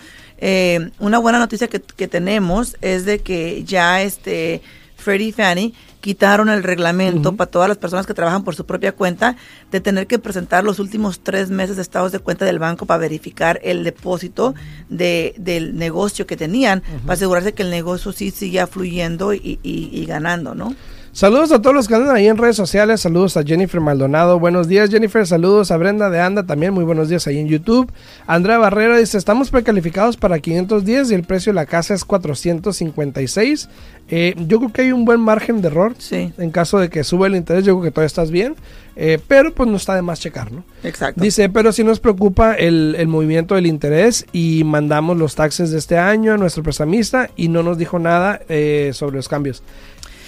una 1.00 1.18
buena 1.18 1.40
noticia 1.40 1.68
que, 1.68 1.82
que 1.82 2.08
tenemos 2.08 2.78
es 2.82 3.06
de 3.06 3.18
que 3.20 3.64
ya 3.64 4.04
este 4.04 4.62
Freddie 5.02 5.28
y 5.28 5.32
Fannie 5.32 5.74
quitaron 6.00 6.50
el 6.50 6.64
reglamento 6.64 7.36
para 7.36 7.50
todas 7.50 7.68
las 7.68 7.78
personas 7.78 8.08
que 8.08 8.14
trabajan 8.14 8.44
por 8.44 8.56
su 8.56 8.66
propia 8.66 8.92
cuenta 8.92 9.36
de 9.72 9.82
tener 9.82 10.08
que 10.08 10.20
presentar 10.20 10.64
los 10.64 10.80
últimos 10.80 11.20
tres 11.20 11.50
meses 11.50 11.76
de 11.76 11.82
estados 11.82 12.12
de 12.12 12.20
cuenta 12.20 12.46
del 12.46 12.60
banco 12.60 12.86
para 12.86 12.98
verificar 12.98 13.60
el 13.64 13.84
depósito 13.84 14.56
de, 14.90 15.36
del 15.38 15.78
negocio 15.78 16.26
que 16.26 16.38
tenían, 16.38 16.82
para 17.04 17.14
asegurarse 17.14 17.54
que 17.54 17.64
el 17.64 17.70
negocio 17.70 18.12
sí 18.12 18.32
sigue 18.32 18.66
fluyendo 18.68 19.34
y, 19.34 19.60
y 19.62 20.06
ganando, 20.06 20.56
¿no? 20.56 20.76
Saludos 21.14 21.52
a 21.52 21.62
todos 21.62 21.76
los 21.76 21.90
que 21.90 21.96
andan 21.96 22.16
ahí 22.16 22.28
en 22.28 22.38
redes 22.38 22.56
sociales. 22.56 23.02
Saludos 23.02 23.36
a 23.36 23.44
Jennifer 23.44 23.82
Maldonado. 23.82 24.40
Buenos 24.40 24.70
días, 24.70 24.90
Jennifer. 24.90 25.28
Saludos 25.28 25.70
a 25.70 25.76
Brenda 25.76 26.10
de 26.10 26.22
Anda 26.22 26.46
también. 26.46 26.74
Muy 26.74 26.86
buenos 26.86 27.10
días 27.10 27.28
ahí 27.28 27.38
en 27.38 27.50
YouTube. 27.50 27.92
Andrea 28.28 28.58
Barrera 28.60 28.98
dice: 28.98 29.18
Estamos 29.18 29.52
precalificados 29.52 30.16
para 30.16 30.40
510 30.40 31.12
y 31.12 31.14
el 31.14 31.24
precio 31.24 31.52
de 31.52 31.56
la 31.56 31.66
casa 31.66 31.94
es 31.94 32.06
456. 32.06 33.68
Eh, 34.08 34.36
yo 34.48 34.60
creo 34.60 34.72
que 34.72 34.82
hay 34.84 34.92
un 34.94 35.04
buen 35.04 35.20
margen 35.20 35.62
de 35.62 35.68
error. 35.68 35.96
Sí. 35.98 36.32
En 36.38 36.50
caso 36.50 36.80
de 36.80 36.90
que 36.90 37.04
sube 37.04 37.28
el 37.28 37.36
interés, 37.36 37.66
yo 37.66 37.74
creo 37.74 37.84
que 37.84 37.92
todavía 37.92 38.08
estás 38.08 38.32
bien. 38.32 38.56
Eh, 38.96 39.20
pero 39.28 39.54
pues 39.54 39.70
no 39.70 39.76
está 39.76 39.96
de 39.96 40.02
más 40.02 40.22
checar, 40.22 40.50
¿no? 40.54 40.64
Exacto. 40.82 41.22
Dice: 41.22 41.50
Pero 41.50 41.74
si 41.74 41.84
nos 41.84 42.00
preocupa 42.00 42.54
el, 42.54 42.96
el 42.98 43.10
movimiento 43.10 43.56
del 43.56 43.68
interés 43.68 44.26
y 44.32 44.64
mandamos 44.64 45.18
los 45.18 45.36
taxes 45.36 45.72
de 45.72 45.78
este 45.78 45.98
año 45.98 46.34
a 46.34 46.38
nuestro 46.38 46.64
prestamista 46.64 47.30
y 47.36 47.50
no 47.50 47.64
nos 47.64 47.78
dijo 47.78 48.00
nada 48.00 48.40
eh, 48.48 48.92
sobre 48.94 49.18
los 49.18 49.28
cambios. 49.28 49.62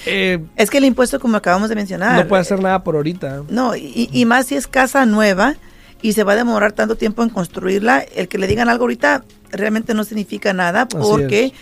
Eh, 0.06 0.40
es 0.56 0.70
que 0.70 0.78
el 0.80 0.86
impuesto, 0.86 1.20
como 1.20 1.38
acabamos 1.38 1.70
de 1.70 1.76
mencionar... 1.76 2.22
No 2.22 2.28
puede 2.28 2.42
hacer 2.42 2.62
nada 2.62 2.84
por 2.84 2.96
ahorita. 2.96 3.44
No, 3.50 3.76
y, 3.76 4.26
más 4.26 4.48
si 4.48 4.56
es 4.56 4.68
casa 4.68 5.06
nueva 5.06 5.56
y 6.02 6.14
se 6.14 6.24
va 6.24 6.34
a 6.34 6.36
demorar 6.36 6.74
tanto 6.74 6.96
tiempo 6.96 7.24
en 7.24 7.30
construirla, 7.30 8.00
el 8.16 8.28
que 8.28 8.38
le 8.38 8.48
digan 8.48 8.70
algo 8.70 8.84
ahorita 8.84 9.24
realmente 9.52 9.94
no 9.94 10.04
significa 10.04 10.54
nada 10.54 10.88
porque 10.88 11.54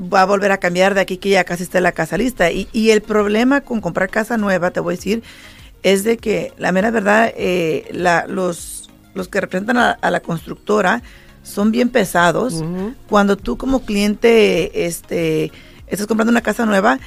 va 0.00 0.22
a 0.22 0.24
volver 0.24 0.52
a 0.52 0.58
cambiar 0.58 0.94
de 0.94 1.00
aquí 1.00 1.18
que 1.18 1.30
ya 1.30 1.44
casi 1.44 1.64
está 1.64 1.80
la 1.80 1.92
casa 1.92 2.16
lista. 2.16 2.50
Y, 2.50 2.90
el 2.90 3.02
problema 3.02 3.60
con 3.60 3.80
comprar 3.80 4.08
casa 4.08 4.36
nueva, 4.36 4.70
te 4.70 4.80
voy 4.80 4.94
a 4.94 4.96
decir, 4.96 5.22
es 5.82 6.04
de 6.04 6.16
que 6.16 6.52
la 6.58 6.72
mera 6.72 6.90
verdad, 6.90 7.32
eh, 7.36 7.88
la, 7.92 8.26
los, 8.26 8.90
los 9.14 9.28
que 9.28 9.40
representan 9.40 9.76
a, 9.78 10.10
la 10.10 10.20
constructora 10.20 11.02
son 11.42 11.72
bien 11.72 11.88
pesados. 11.88 12.62
Cuando 13.08 13.36
tú 13.36 13.56
como 13.56 13.84
cliente 13.84 14.86
este, 14.86 15.52
estás 15.86 16.06
comprando 16.06 16.30
una 16.30 16.40
casa 16.40 16.64
nueva, 16.66 16.98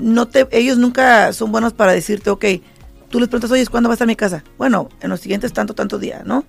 no 0.00 0.26
te, 0.26 0.46
ellos 0.50 0.78
nunca 0.78 1.32
son 1.32 1.52
buenos 1.52 1.72
para 1.72 1.92
decirte, 1.92 2.30
ok, 2.30 2.44
tú 3.08 3.20
les 3.20 3.28
preguntas, 3.28 3.50
oye, 3.50 3.66
¿cuándo 3.66 3.88
va 3.88 3.96
a 3.98 4.06
mi 4.06 4.16
casa? 4.16 4.44
Bueno, 4.58 4.88
en 5.00 5.10
los 5.10 5.20
siguientes 5.20 5.52
tanto, 5.52 5.74
tanto 5.74 5.98
días, 5.98 6.24
¿no? 6.24 6.44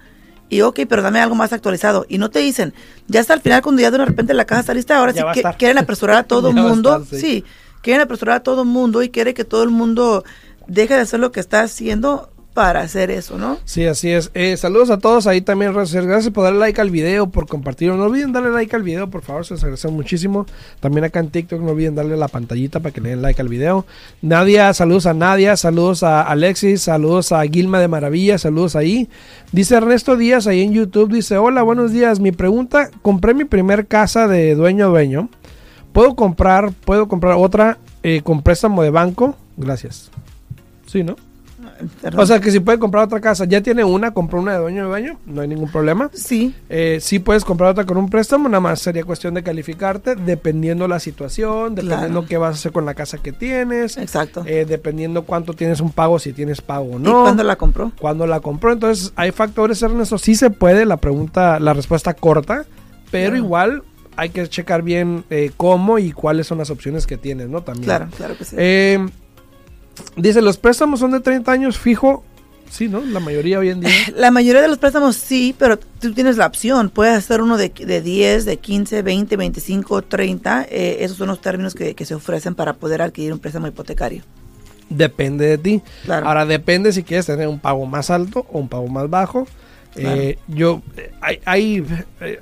Y 0.49 0.61
ok, 0.61 0.81
pero 0.87 1.01
dame 1.01 1.19
algo 1.19 1.35
más 1.35 1.53
actualizado. 1.53 2.05
Y 2.07 2.17
no 2.17 2.29
te 2.29 2.39
dicen, 2.39 2.73
ya 3.07 3.19
está 3.19 3.33
al 3.33 3.41
final 3.41 3.61
cuando 3.61 3.81
ya 3.81 3.91
de 3.91 3.97
repente 3.97 4.33
la 4.33 4.45
casa 4.45 4.61
está 4.61 4.73
lista, 4.73 4.97
ahora 4.97 5.13
sí 5.13 5.19
que, 5.33 5.43
quieren 5.57 5.77
apresurar 5.77 6.17
a 6.17 6.23
todo 6.27 6.49
el 6.49 6.55
mundo. 6.55 7.05
sí. 7.09 7.43
quieren 7.81 8.01
apresurar 8.01 8.37
a 8.37 8.39
todo 8.43 8.61
el 8.61 8.67
mundo 8.67 9.03
y 9.03 9.09
quiere 9.09 9.33
que 9.33 9.43
todo 9.43 9.63
el 9.63 9.69
mundo 9.69 10.23
deje 10.67 10.95
de 10.95 11.01
hacer 11.01 11.19
lo 11.19 11.31
que 11.31 11.39
está 11.39 11.61
haciendo 11.61 12.31
para 12.55 12.79
hacer 12.79 13.11
eso, 13.11 13.37
¿no? 13.37 13.57
Sí, 13.65 13.85
así 13.85 14.09
es. 14.09 14.31
Eh, 14.33 14.55
saludos 14.55 14.89
a 14.89 14.97
todos 14.97 15.27
ahí 15.27 15.41
también, 15.41 15.73
Gracias 15.73 16.29
por 16.29 16.45
darle 16.45 16.59
like 16.59 16.79
al 16.79 16.89
video, 16.89 17.27
por 17.27 17.47
compartirlo. 17.47 17.97
No 17.97 18.05
olviden 18.05 18.31
darle 18.31 18.49
like 18.49 18.73
al 18.73 18.81
video, 18.81 19.09
por 19.09 19.23
favor, 19.23 19.45
se 19.45 19.55
les 19.55 19.63
agradece 19.63 19.89
muchísimo. 19.89 20.45
También 20.79 21.03
acá 21.03 21.19
en 21.19 21.31
TikTok 21.31 21.59
no 21.59 21.71
olviden 21.71 21.95
darle 21.95 22.15
la 22.15 22.29
pantallita 22.29 22.79
para 22.79 22.93
que 22.93 23.01
le 23.01 23.09
den 23.09 23.21
like 23.21 23.41
al 23.41 23.49
video. 23.49 23.85
Nadia, 24.21 24.73
saludos 24.73 25.05
a 25.05 25.13
Nadia, 25.13 25.57
saludos 25.57 26.01
a 26.03 26.21
Alexis, 26.21 26.83
saludos 26.83 27.33
a 27.33 27.43
Gilma 27.43 27.81
de 27.81 27.89
Maravilla, 27.89 28.37
saludos 28.37 28.77
ahí. 28.77 29.09
Dice 29.51 29.75
Ernesto 29.75 30.15
Díaz 30.15 30.47
ahí 30.47 30.61
en 30.61 30.71
YouTube, 30.71 31.11
dice, 31.11 31.37
hola, 31.37 31.61
buenos 31.61 31.91
días. 31.91 32.21
Mi 32.21 32.31
pregunta, 32.31 32.89
compré 33.01 33.33
mi 33.33 33.43
primer 33.43 33.85
casa 33.87 34.29
de 34.29 34.55
dueño 34.55 34.85
a 34.85 34.87
dueño. 34.87 35.27
¿Puedo 35.91 36.15
comprar, 36.15 36.71
puedo 36.71 37.09
comprar 37.09 37.35
otra 37.37 37.79
eh, 38.01 38.21
con 38.23 38.41
préstamo 38.41 38.81
de 38.81 38.91
banco? 38.91 39.35
Gracias. 39.57 40.09
Sí, 40.85 41.03
¿no? 41.03 41.17
O 42.17 42.25
sea, 42.25 42.39
que 42.39 42.51
si 42.51 42.59
puede 42.59 42.79
comprar 42.79 43.05
otra 43.05 43.21
casa, 43.21 43.45
ya 43.45 43.61
tiene 43.61 43.83
una, 43.83 44.13
compró 44.13 44.39
una 44.39 44.53
de 44.53 44.59
dueño 44.59 44.83
de 44.83 44.89
dueño, 44.89 45.19
no 45.25 45.41
hay 45.41 45.47
ningún 45.47 45.71
problema. 45.71 46.09
Sí. 46.13 46.53
Eh, 46.69 46.99
sí 47.01 47.19
puedes 47.19 47.45
comprar 47.45 47.71
otra 47.71 47.85
con 47.85 47.97
un 47.97 48.09
préstamo, 48.09 48.49
nada 48.49 48.59
más 48.59 48.81
sería 48.81 49.03
cuestión 49.03 49.33
de 49.33 49.43
calificarte, 49.43 50.15
dependiendo 50.15 50.87
la 50.87 50.99
situación, 50.99 51.75
dependiendo 51.75 52.25
qué 52.25 52.37
vas 52.37 52.55
a 52.55 52.59
hacer 52.59 52.71
con 52.71 52.85
la 52.85 52.93
casa 52.93 53.19
que 53.19 53.31
tienes. 53.31 53.97
Exacto. 53.97 54.43
Eh, 54.45 54.65
dependiendo 54.67 55.23
cuánto 55.23 55.53
tienes 55.53 55.79
un 55.79 55.91
pago, 55.91 56.19
si 56.19 56.33
tienes 56.33 56.61
pago 56.61 56.95
o 56.95 56.99
no. 56.99 57.09
¿Y 57.09 57.23
cuándo 57.23 57.43
la 57.43 57.55
compró? 57.55 57.91
Cuándo 57.99 58.27
la 58.27 58.41
compró. 58.41 58.73
Entonces, 58.73 59.13
hay 59.15 59.31
factores, 59.31 59.81
Ernesto. 59.81 60.17
Sí 60.17 60.35
se 60.35 60.49
puede, 60.49 60.85
la 60.85 60.97
pregunta, 60.97 61.59
la 61.59 61.73
respuesta 61.73 62.13
corta, 62.13 62.65
pero 63.11 63.37
igual 63.37 63.83
hay 64.17 64.29
que 64.29 64.47
checar 64.47 64.81
bien 64.81 65.23
eh, 65.29 65.51
cómo 65.55 65.99
y 65.99 66.11
cuáles 66.11 66.47
son 66.47 66.57
las 66.57 66.69
opciones 66.69 67.07
que 67.07 67.17
tienes, 67.17 67.49
¿no? 67.49 67.61
También. 67.61 67.85
Claro, 67.85 68.07
claro 68.15 68.37
que 68.37 68.45
sí. 68.45 68.55
Dice, 70.15 70.41
los 70.41 70.57
préstamos 70.57 70.99
son 70.99 71.11
de 71.11 71.19
30 71.19 71.51
años 71.51 71.77
fijo. 71.77 72.23
Sí, 72.69 72.89
¿no? 72.89 73.01
La 73.01 73.19
mayoría 73.19 73.59
hoy 73.59 73.69
en 73.69 73.81
día. 73.81 73.91
La 74.15 74.31
mayoría 74.31 74.61
de 74.61 74.67
los 74.67 74.77
préstamos 74.77 75.15
sí, 75.15 75.55
pero 75.57 75.77
tú 75.77 76.13
tienes 76.13 76.37
la 76.37 76.47
opción. 76.47 76.89
Puedes 76.89 77.15
hacer 77.15 77.41
uno 77.41 77.57
de, 77.57 77.69
de 77.69 78.01
10, 78.01 78.45
de 78.45 78.57
15, 78.57 79.01
20, 79.01 79.37
25, 79.37 80.01
30. 80.01 80.63
esos 80.63 81.17
son 81.17 81.27
los 81.27 81.41
términos 81.41 81.75
que, 81.75 81.95
se 82.05 82.15
ofrecen 82.15 82.55
para 82.55 82.73
poder 82.73 83.01
adquirir 83.01 83.33
un 83.33 83.39
préstamo 83.39 83.67
hipotecario. 83.67 84.23
Depende 84.89 85.45
de 85.45 85.57
ti. 85.57 85.81
Ahora 86.07 86.45
depende 86.45 86.91
si 86.91 87.03
quieres 87.03 87.25
tener 87.25 87.47
un 87.47 87.59
pago 87.59 87.85
más 87.85 88.09
alto 88.09 88.45
o 88.51 88.59
un 88.59 88.67
pago 88.67 88.87
más 88.87 89.09
bajo. 89.09 89.47
Eh, 89.95 90.37
yo 90.49 90.81
hay, 91.21 91.39
hay, 91.45 91.85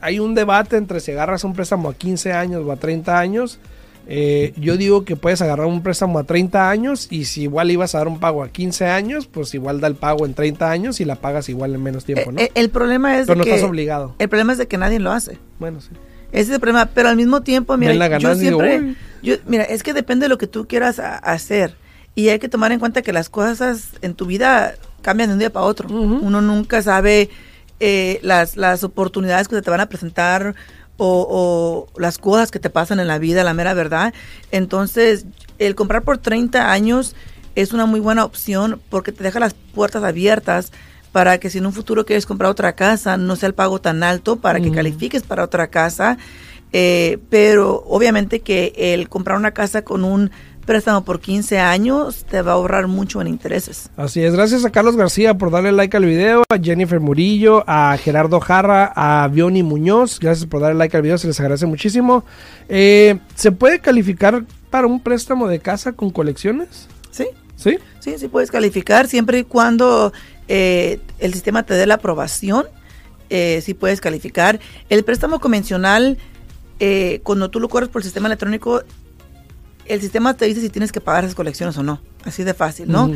hay, 0.01 0.19
un 0.19 0.33
debate 0.33 0.75
entre 0.75 0.99
si 0.99 1.11
agarras 1.11 1.43
un 1.43 1.53
préstamo 1.53 1.89
a 1.89 1.93
15 1.93 2.33
años 2.33 2.63
o 2.65 2.71
a 2.71 2.77
30 2.77 3.19
años 3.19 3.59
eh, 4.07 4.53
yo 4.57 4.77
digo 4.77 5.05
que 5.05 5.15
puedes 5.15 5.41
agarrar 5.41 5.67
un 5.67 5.81
préstamo 5.81 6.19
a 6.19 6.23
30 6.23 6.69
años 6.69 7.07
y 7.09 7.25
si 7.25 7.43
igual 7.43 7.71
ibas 7.71 7.95
a 7.95 7.99
dar 7.99 8.07
un 8.07 8.19
pago 8.19 8.43
a 8.43 8.49
15 8.49 8.87
años, 8.87 9.27
pues 9.27 9.53
igual 9.53 9.79
da 9.79 9.87
el 9.87 9.95
pago 9.95 10.25
en 10.25 10.33
30 10.33 10.69
años 10.69 10.99
y 10.99 11.05
la 11.05 11.15
pagas 11.15 11.49
igual 11.49 11.73
en 11.75 11.83
menos 11.83 12.05
tiempo, 12.05 12.31
¿no? 12.31 12.39
Eh, 12.39 12.51
el 12.55 12.69
problema 12.69 13.17
es 13.17 13.27
pero 13.27 13.37
no 13.37 13.43
estás 13.43 13.63
obligado. 13.63 14.15
El 14.19 14.29
problema 14.29 14.51
es 14.51 14.57
de 14.57 14.67
que 14.67 14.77
nadie 14.77 14.99
lo 14.99 15.11
hace. 15.11 15.37
Bueno, 15.59 15.81
sí. 15.81 15.89
Ese 16.31 16.41
es 16.41 16.49
el 16.49 16.59
problema, 16.59 16.87
pero 16.87 17.09
al 17.09 17.15
mismo 17.15 17.41
tiempo, 17.41 17.77
mira, 17.77 18.17
yo 18.17 18.35
siempre, 18.35 18.95
yo, 19.21 19.35
mira, 19.45 19.63
es 19.65 19.83
que 19.83 19.93
depende 19.93 20.25
de 20.25 20.29
lo 20.29 20.39
que 20.39 20.47
tú 20.47 20.67
quieras 20.67 20.99
hacer 20.99 21.75
y 22.15 22.29
hay 22.29 22.39
que 22.39 22.49
tomar 22.49 22.71
en 22.71 22.79
cuenta 22.79 23.03
que 23.03 23.13
las 23.13 23.29
cosas 23.29 23.89
en 24.01 24.15
tu 24.15 24.25
vida 24.25 24.73
cambian 25.03 25.29
de 25.29 25.33
un 25.33 25.39
día 25.39 25.51
para 25.51 25.65
otro. 25.65 25.89
Uno 25.89 26.41
nunca 26.41 26.81
sabe 26.81 27.29
eh, 27.79 28.19
las, 28.23 28.57
las 28.57 28.83
oportunidades 28.83 29.47
que 29.47 29.55
se 29.55 29.61
te 29.61 29.69
van 29.69 29.81
a 29.81 29.89
presentar 29.89 30.55
o, 31.05 31.87
las 31.97 32.17
cosas 32.17 32.51
que 32.51 32.59
te 32.59 32.69
pasan 32.69 32.99
en 32.99 33.07
la 33.07 33.19
vida, 33.19 33.43
la 33.43 33.53
mera 33.53 33.73
verdad. 33.73 34.13
Entonces, 34.51 35.25
el 35.59 35.75
comprar 35.75 36.03
por 36.03 36.17
30 36.17 36.71
años 36.71 37.15
es 37.55 37.73
una 37.73 37.85
muy 37.85 37.99
buena 37.99 38.25
opción 38.25 38.81
porque 38.89 39.11
te 39.11 39.23
deja 39.23 39.39
las 39.39 39.53
puertas 39.53 40.03
abiertas 40.03 40.71
para 41.11 41.37
que 41.37 41.49
si 41.49 41.59
en 41.59 41.67
un 41.67 41.73
futuro 41.73 42.05
quieres 42.05 42.25
comprar 42.25 42.49
otra 42.49 42.73
casa, 42.73 43.17
no 43.17 43.35
sea 43.35 43.47
el 43.47 43.53
pago 43.53 43.79
tan 43.79 44.01
alto 44.01 44.37
para 44.37 44.59
que 44.59 44.71
califiques 44.71 45.21
para 45.21 45.43
otra 45.43 45.67
casa. 45.67 46.17
Eh, 46.75 47.19
pero 47.29 47.83
obviamente 47.87 48.39
que 48.39 48.73
el 48.75 49.07
comprar 49.07 49.37
una 49.37 49.51
casa 49.51 49.83
con 49.83 50.03
un 50.03 50.31
préstamo 50.65 51.03
por 51.03 51.19
15 51.19 51.59
años 51.59 52.25
te 52.25 52.41
va 52.41 52.51
a 52.51 52.55
ahorrar 52.55 52.87
mucho 52.87 53.21
en 53.21 53.27
intereses. 53.27 53.89
Así 53.97 54.21
es, 54.21 54.33
gracias 54.33 54.65
a 54.65 54.71
Carlos 54.71 54.95
García 54.95 55.37
por 55.37 55.51
darle 55.51 55.71
like 55.71 55.95
al 55.95 56.05
video, 56.05 56.43
a 56.49 56.57
Jennifer 56.57 56.99
Murillo, 56.99 57.63
a 57.67 57.97
Gerardo 57.97 58.39
Jarra, 58.39 58.91
a 58.95 59.27
Bioni 59.27 59.63
Muñoz, 59.63 60.19
gracias 60.19 60.47
por 60.47 60.61
darle 60.61 60.77
like 60.77 60.95
al 60.95 61.03
video, 61.03 61.17
se 61.17 61.27
les 61.27 61.39
agradece 61.39 61.65
muchísimo. 61.65 62.23
Eh, 62.69 63.19
¿Se 63.35 63.51
puede 63.51 63.79
calificar 63.79 64.43
para 64.69 64.87
un 64.87 64.99
préstamo 65.01 65.47
de 65.47 65.59
casa 65.59 65.93
con 65.93 66.09
colecciones? 66.09 66.87
Sí. 67.11 67.27
¿Sí? 67.55 67.77
Sí, 67.99 68.15
sí 68.17 68.27
puedes 68.27 68.51
calificar 68.51 69.07
siempre 69.07 69.39
y 69.39 69.43
cuando 69.43 70.11
eh, 70.47 70.99
el 71.19 71.33
sistema 71.33 71.63
te 71.63 71.75
dé 71.75 71.85
la 71.85 71.95
aprobación, 71.95 72.65
eh, 73.29 73.61
sí 73.63 73.73
puedes 73.73 74.01
calificar. 74.01 74.59
El 74.89 75.03
préstamo 75.03 75.39
convencional, 75.39 76.17
eh, 76.79 77.21
cuando 77.23 77.49
tú 77.49 77.59
lo 77.59 77.69
corres 77.69 77.89
por 77.89 78.01
el 78.01 78.03
sistema 78.03 78.27
electrónico, 78.27 78.83
el 79.85 80.01
sistema 80.01 80.35
te 80.35 80.45
dice 80.45 80.61
si 80.61 80.69
tienes 80.69 80.91
que 80.91 81.01
pagar 81.01 81.23
esas 81.23 81.35
colecciones 81.35 81.77
o 81.77 81.83
no. 81.83 82.01
Así 82.23 82.43
de 82.43 82.53
fácil, 82.53 82.91
¿no? 82.91 83.11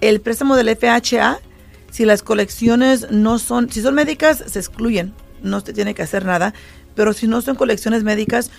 El 0.00 0.20
préstamo 0.20 0.56
del 0.56 0.76
FHA, 0.76 1.38
si 1.90 2.04
las 2.04 2.22
colecciones 2.22 3.10
no 3.10 3.38
son, 3.38 3.70
si 3.70 3.82
son 3.82 3.94
médicas, 3.94 4.42
se 4.46 4.58
excluyen, 4.58 5.12
no 5.42 5.62
te 5.62 5.72
tiene 5.72 5.94
que 5.94 6.02
hacer 6.02 6.24
nada, 6.24 6.54
pero 6.94 7.12
si 7.12 7.26
no 7.26 7.40
son 7.42 7.56
colecciones 7.56 8.02
médicas, 8.02 8.50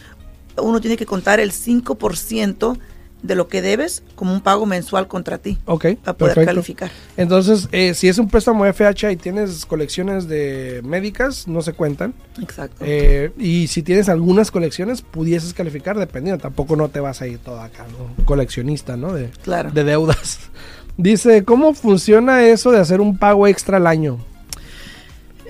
uno 0.58 0.82
tiene 0.82 0.98
que 0.98 1.06
contar 1.06 1.40
el 1.40 1.52
5% 1.52 2.78
de 3.24 3.36
lo 3.36 3.48
que 3.48 3.62
debes 3.62 4.04
como 4.16 4.34
un 4.34 4.42
pago 4.42 4.66
mensual 4.66 5.08
contra 5.08 5.40
ti. 5.40 5.58
Ok. 5.66 5.86
Para 6.04 6.18
poder 6.18 6.46
calificar. 6.46 6.92
Entonces, 7.18 7.70
eh, 7.72 7.94
si 7.94 8.10
es 8.10 8.18
un 8.20 8.28
préstamo 8.28 8.66
FHA 8.66 9.12
y 9.12 9.16
tienes 9.16 9.66
colecciones 9.66 10.28
de 10.28 10.82
médicas, 10.84 11.48
no 11.48 11.62
se 11.62 11.74
cuentan. 11.74 12.14
Exacto. 12.42 12.84
Eh, 12.86 13.32
y 13.40 13.68
si 13.68 13.82
tienes 13.82 14.10
algunas 14.10 14.52
colecciones, 14.52 15.02
pudieses 15.02 15.54
calificar 15.54 15.98
dependiendo. 15.98 16.42
Tampoco 16.42 16.76
no 16.76 16.90
te 16.90 17.00
vas 17.00 17.22
a 17.22 17.28
ir 17.28 17.40
todo 17.40 17.62
acá, 17.62 17.86
¿no? 17.92 18.26
Coleccionista, 18.26 18.98
¿no? 18.98 19.14
De, 19.14 19.30
claro. 19.42 19.72
de 19.72 19.84
deudas. 19.84 20.40
Dice, 20.98 21.44
¿cómo 21.44 21.74
funciona 21.74 22.44
eso 22.44 22.72
de 22.72 22.80
hacer 22.80 23.02
un 23.02 23.18
pago 23.18 23.48
extra 23.48 23.78
al 23.78 23.88
año? 23.88 24.20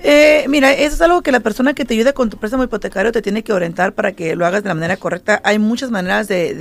Eh, 0.06 0.44
mira, 0.48 0.70
eso 0.70 0.96
es 0.96 1.00
algo 1.00 1.22
que 1.22 1.32
la 1.32 1.40
persona 1.40 1.72
que 1.72 1.86
te 1.86 1.94
ayuda 1.94 2.12
con 2.12 2.28
tu 2.28 2.36
préstamo 2.36 2.62
hipotecario 2.62 3.10
te 3.10 3.22
tiene 3.22 3.42
que 3.42 3.54
orientar 3.54 3.94
para 3.94 4.12
que 4.12 4.36
lo 4.36 4.44
hagas 4.44 4.62
de 4.62 4.68
la 4.68 4.74
manera 4.74 4.98
correcta. 4.98 5.40
Hay 5.44 5.58
muchas 5.58 5.90
maneras 5.90 6.28
de, 6.28 6.54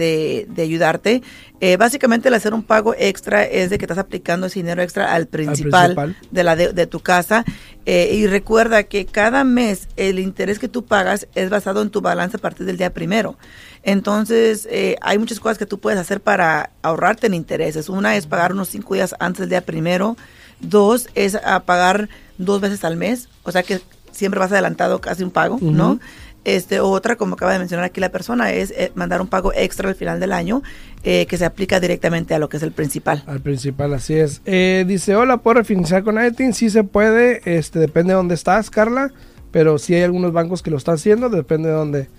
de, 0.48 0.62
ayudarte. 0.62 1.22
Eh, 1.60 1.76
básicamente 1.76 2.30
el 2.30 2.36
hacer 2.36 2.54
un 2.54 2.64
pago 2.64 2.96
extra 2.98 3.44
es 3.44 3.70
de 3.70 3.78
que 3.78 3.84
estás 3.84 3.98
aplicando 3.98 4.48
ese 4.48 4.60
dinero 4.60 4.82
extra 4.82 5.14
al 5.14 5.28
principal, 5.28 6.16
De, 6.32 6.44
la 6.46 6.56
de, 6.56 6.88
tu 6.88 7.02
casa. 7.02 7.44
Eh, 7.86 8.12
y 8.14 8.28
recuerda 8.28 8.84
que 8.84 9.06
cada 9.06 9.44
mes 9.44 9.90
el 9.98 10.20
interés 10.20 10.58
que 10.58 10.70
tú 10.70 10.86
pagas 10.86 11.28
es 11.36 11.50
basado 11.50 11.82
en 11.82 11.90
tu 11.90 12.00
balance 12.00 12.38
a 12.38 12.40
partir 12.40 12.66
del 12.66 12.78
día 12.78 12.94
primero. 12.94 13.38
Entonces, 13.84 14.70
eh, 14.72 14.96
hay 15.02 15.18
muchas 15.18 15.42
cosas 15.42 15.58
que 15.58 15.66
tú 15.66 15.80
puedes 15.80 16.00
hacer 16.00 16.22
para 16.22 16.70
ahorrarte 16.82 17.28
en 17.28 17.34
intereses. 17.34 17.90
Una 17.90 18.16
es 18.16 18.26
pagar 18.26 18.54
unos 18.54 18.70
cinco 18.70 18.94
días 18.94 19.14
antes 19.20 19.42
del 19.42 19.50
día 19.50 19.66
primero. 19.66 20.16
Dos 20.62 21.10
es 21.14 21.36
a 21.36 21.60
pagar 21.66 22.08
dos 22.38 22.62
veces 22.62 22.84
al 22.84 22.98
mes, 22.98 23.30
o 23.44 23.52
sea 23.52 23.64
que 23.64 23.82
siempre 24.12 24.40
vas 24.40 24.52
adelantado 24.52 25.02
casi 25.02 25.24
un 25.24 25.32
pago, 25.32 25.58
¿no? 25.62 26.00
Este, 26.46 26.82
otra, 26.82 27.16
como 27.16 27.36
acaba 27.36 27.54
de 27.54 27.60
mencionar 27.60 27.86
aquí 27.86 28.02
la 28.02 28.10
persona, 28.10 28.52
es 28.52 28.72
eh, 28.72 28.92
mandar 28.96 29.22
un 29.22 29.28
pago 29.28 29.54
extra 29.56 29.88
al 29.88 29.96
final 29.96 30.20
del 30.20 30.34
año 30.34 30.62
eh, 31.04 31.26
que 31.26 31.38
se 31.38 31.46
aplica 31.46 31.80
directamente 31.80 32.34
a 32.34 32.40
lo 32.40 32.50
que 32.50 32.58
es 32.58 32.64
el 32.64 32.74
principal. 32.74 33.24
Al 33.28 33.40
principal, 33.40 33.94
así 33.94 34.16
es. 34.16 34.42
Eh, 34.46 34.84
dice, 34.86 35.16
hola, 35.16 35.38
¿puedo 35.38 35.56
refinanciar 35.56 36.04
con 36.04 36.24
iTunes? 36.24 36.58
Sí 36.58 36.70
se 36.70 36.84
puede, 36.84 37.42
este, 37.46 37.80
depende 37.80 38.10
de 38.10 38.18
dónde 38.18 38.36
estás, 38.36 38.70
Carla, 38.70 39.12
pero 39.52 39.78
sí 39.78 39.96
hay 39.96 40.04
algunos 40.04 40.34
bancos 40.34 40.62
que 40.62 40.70
lo 40.70 40.78
están 40.78 40.96
haciendo, 40.96 41.30
depende 41.30 41.70
de 41.70 41.76
dónde. 41.76 42.10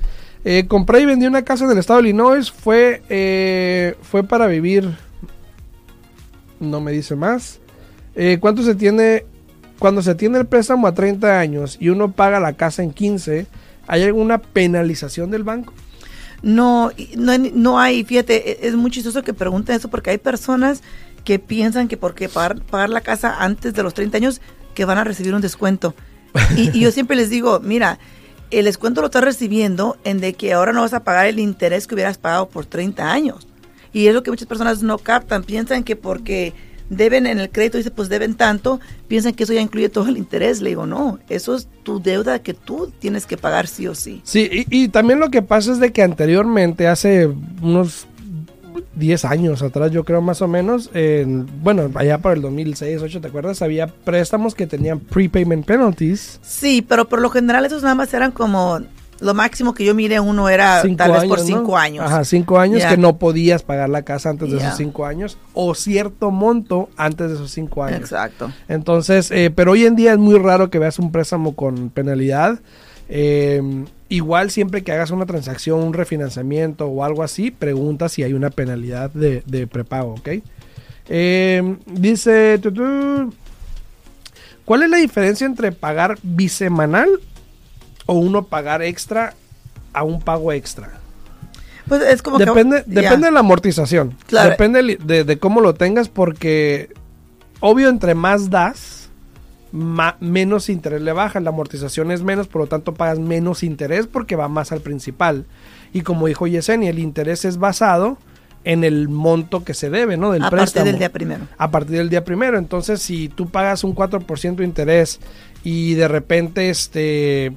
compré 0.69 1.01
y 1.01 1.05
vendí 1.05 1.27
una 1.27 1.43
casa 1.43 1.67
en 1.67 1.73
el 1.73 1.79
estado 1.79 2.01
de 2.01 2.09
Illinois, 2.09 2.51
fue, 2.51 3.95
fue 4.01 4.25
para 4.25 4.47
vivir, 4.47 4.91
no 6.61 6.81
me 6.81 6.93
dice 6.93 7.15
más. 7.15 7.61
¿Cuánto 8.41 8.63
se 8.63 8.75
tiene 8.75 9.27
cuando 9.79 10.03
se 10.03 10.15
tiene 10.15 10.39
el 10.39 10.47
préstamo 10.47 10.87
a 10.87 10.95
30 10.95 11.39
años 11.39 11.77
y 11.81 11.89
uno 11.89 12.13
paga 12.13 12.41
la 12.41 12.55
casa 12.55 12.83
en 12.83 12.93
15, 12.93 13.47
¿hay 13.87 14.03
alguna 14.03 14.39
penalización 14.39 15.31
del 15.31 15.45
banco? 15.45 15.73
No, 16.43 16.91
no, 17.17 17.39
no 17.39 17.81
hay, 17.81 18.05
fíjate, 18.05 18.65
e, 18.65 18.69
es 18.69 18.75
muy 18.75 18.91
chistoso 18.91 19.23
que 19.23 19.33
pregunten 19.33 19.77
eso 19.77 19.89
porque 19.89 20.11
hay 20.11 20.19
personas 20.19 20.83
que 21.25 21.39
piensan 21.39 21.89
que 21.89 21.97
porque 21.97 22.29
pagar, 22.29 22.61
pagar 22.61 22.91
la 22.91 23.01
casa 23.01 23.35
antes 23.39 23.75
de 23.75 23.83
los 23.83 23.95
30 23.95 24.17
años 24.19 24.41
que 24.75 24.85
van 24.85 24.99
a 24.99 25.05
recibir 25.05 25.35
un 25.35 25.41
descuento. 25.41 25.95
Y, 26.57 26.79
yo 26.79 26.91
siempre 26.91 27.17
les 27.17 27.31
digo, 27.31 27.61
mira, 27.61 27.99
el 28.51 28.67
descuento 28.67 29.01
lo 29.01 29.07
estás 29.07 29.25
recibiendo 29.25 29.97
en 30.05 30.21
de 30.21 30.35
que 30.35 30.53
ahora 30.53 30.73
no 30.73 30.83
vas 30.83 30.93
a 30.93 31.05
pagar 31.05 31.27
el 31.27 31.39
interés 31.39 31.87
que 31.87 31.95
hubieras 31.95 32.19
pagado 32.19 32.49
por 32.49 32.67
30 32.67 33.11
años. 33.11 33.47
Y 33.93 34.09
es 34.09 34.15
lo 34.15 34.23
que 34.23 34.31
muchas 34.31 34.49
personas 34.49 34.83
no 34.83 34.99
captan, 34.99 35.45
piensan 35.45 35.85
que 35.85 35.97
porque 35.97 36.53
deben 36.91 37.27
en 37.27 37.39
el 37.39 37.51
crédito, 37.51 37.79
dice, 37.79 37.91
pues 37.91 38.09
deben 38.09 38.35
tanto, 38.35 38.81
piensan 39.09 39.35
que 39.35 39.45
eso 39.45 39.53
ya 39.53 39.61
incluye 39.61 39.89
todo 39.89 40.09
el 40.09 40.17
interés. 40.17 40.61
Le 40.61 40.71
digo, 40.71 40.87
no, 40.87 41.19
eso 41.29 41.55
es 41.55 41.69
tu 41.83 42.01
deuda 42.01 42.41
que 42.41 42.55
tú 42.55 42.93
tienes 42.99 43.27
que 43.27 43.37
pagar 43.37 43.67
sí 43.67 43.87
o 43.87 43.95
sí. 43.95 44.21
Sí, 44.25 44.49
y, 44.51 44.85
y 44.85 44.89
también 44.89 45.21
lo 45.21 45.31
que 45.31 45.43
pasa 45.43 45.73
es 45.73 45.81
de 45.81 45.93
que 45.93 46.03
anteriormente, 46.03 46.87
hace 46.87 47.29
unos 47.63 48.07
10 48.97 49.25
años 49.25 49.63
atrás, 49.63 49.91
yo 49.91 50.05
creo 50.05 50.21
más 50.21 50.43
o 50.43 50.49
menos, 50.49 50.91
en, 50.95 51.47
bueno, 51.63 51.91
allá 51.95 52.19
por 52.19 52.33
el 52.33 52.43
2006, 52.43 53.01
2008, 53.01 53.21
¿te 53.21 53.29
acuerdas? 53.29 53.63
Había 53.63 53.87
préstamos 53.87 54.55
que 54.55 54.67
tenían 54.67 55.01
prepayment 55.01 55.67
penalties. 55.67 56.41
Sí, 56.43 56.85
pero 56.87 57.09
por 57.09 57.21
lo 57.21 57.31
general 57.31 57.65
esos 57.65 57.83
nada 57.83 57.95
más 57.95 58.13
eran 58.15 58.33
como 58.33 58.81
lo 59.21 59.35
máximo 59.35 59.75
que 59.75 59.85
yo 59.85 59.95
mire 59.95 60.21
uno 60.21 60.49
era 60.49 60.83
Cinco 60.83 60.97
tal 60.97 61.13
vez 61.13 61.21
años, 61.23 61.29
por 61.31 61.39
¿no? 61.39 61.45
cinco 61.45 61.79
años. 61.79 62.05
Ajá, 62.05 62.25
cinco 62.25 62.59
años 62.59 62.85
que 62.85 62.97
no 62.97 63.19
podías 63.19 63.63
pagar 63.63 63.89
la 63.89 64.03
casa 64.03 64.31
antes 64.31 64.51
de 64.51 64.59
esos 64.59 64.77
cinco 64.77 65.07
años 65.07 65.39
o 65.53 65.75
cierto 65.75 66.31
monto 66.31 66.89
antes 66.97 67.29
de 67.29 67.35
esos 67.35 67.51
cinco 67.51 67.83
años. 67.85 68.01
Exacto. 68.01 68.53
Entonces, 68.69 69.31
eh, 69.31 69.51
pero 69.55 69.73
hoy 69.73 69.85
en 69.85 69.97
día 69.97 70.13
es 70.13 70.19
muy 70.19 70.39
raro 70.39 70.71
que 70.71 70.79
veas 70.79 70.99
un 70.99 71.13
préstamo 71.13 71.55
con 71.55 71.91
penalidad. 71.91 72.61
Eh, 73.09 73.85
igual 74.09 74.51
siempre 74.51 74.83
que 74.83 74.93
hagas 74.93 75.11
una 75.11 75.27
transacción, 75.27 75.81
un 75.81 75.93
refinanciamiento 75.93 76.87
o 76.87 77.05
algo 77.05 77.23
así, 77.23 77.51
pregunta 77.51 78.09
si 78.09 78.23
hay 78.23 78.33
una 78.33 78.51
penalidad 78.51 79.11
de, 79.11 79.43
de 79.47 79.67
prepago, 79.67 80.15
¿ok? 80.15 80.29
Eh, 81.09 81.77
dice, 81.87 82.61
¿cuál 84.65 84.83
es 84.83 84.91
la 84.91 84.97
diferencia 84.97 85.47
entre 85.47 85.73
pagar 85.73 86.19
bisemanal 86.23 87.09
o 88.07 88.15
uno 88.15 88.45
pagar 88.47 88.83
extra 88.83 89.35
a 89.93 90.03
un 90.05 90.21
pago 90.21 90.53
extra? 90.53 90.93
Pues 91.89 92.03
es 92.03 92.23
como 92.23 92.39
que- 92.39 92.47
Depende, 92.47 92.85
ya. 92.87 93.03
depende 93.03 93.27
de 93.27 93.33
la 93.33 93.41
amortización. 93.41 94.17
Claro. 94.27 94.51
Depende 94.51 94.99
de, 95.03 95.25
de 95.25 95.39
cómo 95.39 95.61
lo 95.61 95.75
tengas 95.75 96.09
porque, 96.09 96.91
obvio, 97.61 97.89
entre 97.91 98.15
más 98.15 98.49
das, 98.51 99.11
menos 100.21 100.69
interés 100.69 101.03
le 101.03 101.13
baja. 101.13 101.41
La 101.41 101.51
amortización 101.51 102.11
es 102.11 102.23
menos, 102.23 102.49
por 102.49 102.63
lo 102.63 102.67
tanto 102.69 102.95
pagas 102.95 103.19
menos 103.19 103.63
interés 103.63 104.07
porque 104.07 104.37
va 104.37 104.49
más 104.49 104.73
al 104.73 104.81
principal. 104.81 105.45
Y 105.93 106.03
como 106.03 106.27
dijo 106.27 106.47
Yesenia, 106.47 106.91
el 106.91 106.99
interés 106.99 107.45
es 107.45 107.59
basado 107.59 108.19
en 108.65 108.83
el 108.83 109.09
monto 109.11 109.63
que 109.63 109.75
se 109.75 109.91
debe, 109.91 110.17
¿no? 110.17 110.33
Del 110.33 110.43
a 110.43 110.47
partir 110.51 110.59
préstamo 110.59 110.87
del 110.87 110.99
día 110.99 111.13
primero. 111.13 111.47
a 111.59 111.71
partir 111.71 111.99
del 111.99 112.09
día 112.09 112.25
primero. 112.25 112.57
Entonces, 112.57 113.03
si 113.03 113.29
tú 113.29 113.51
pagas 113.51 113.85
un 113.85 113.95
4% 113.95 114.57
de 114.57 114.65
interés 114.65 115.21
y 115.65 115.95
de 115.95 116.09
repente 116.09 116.71
este 116.71 117.53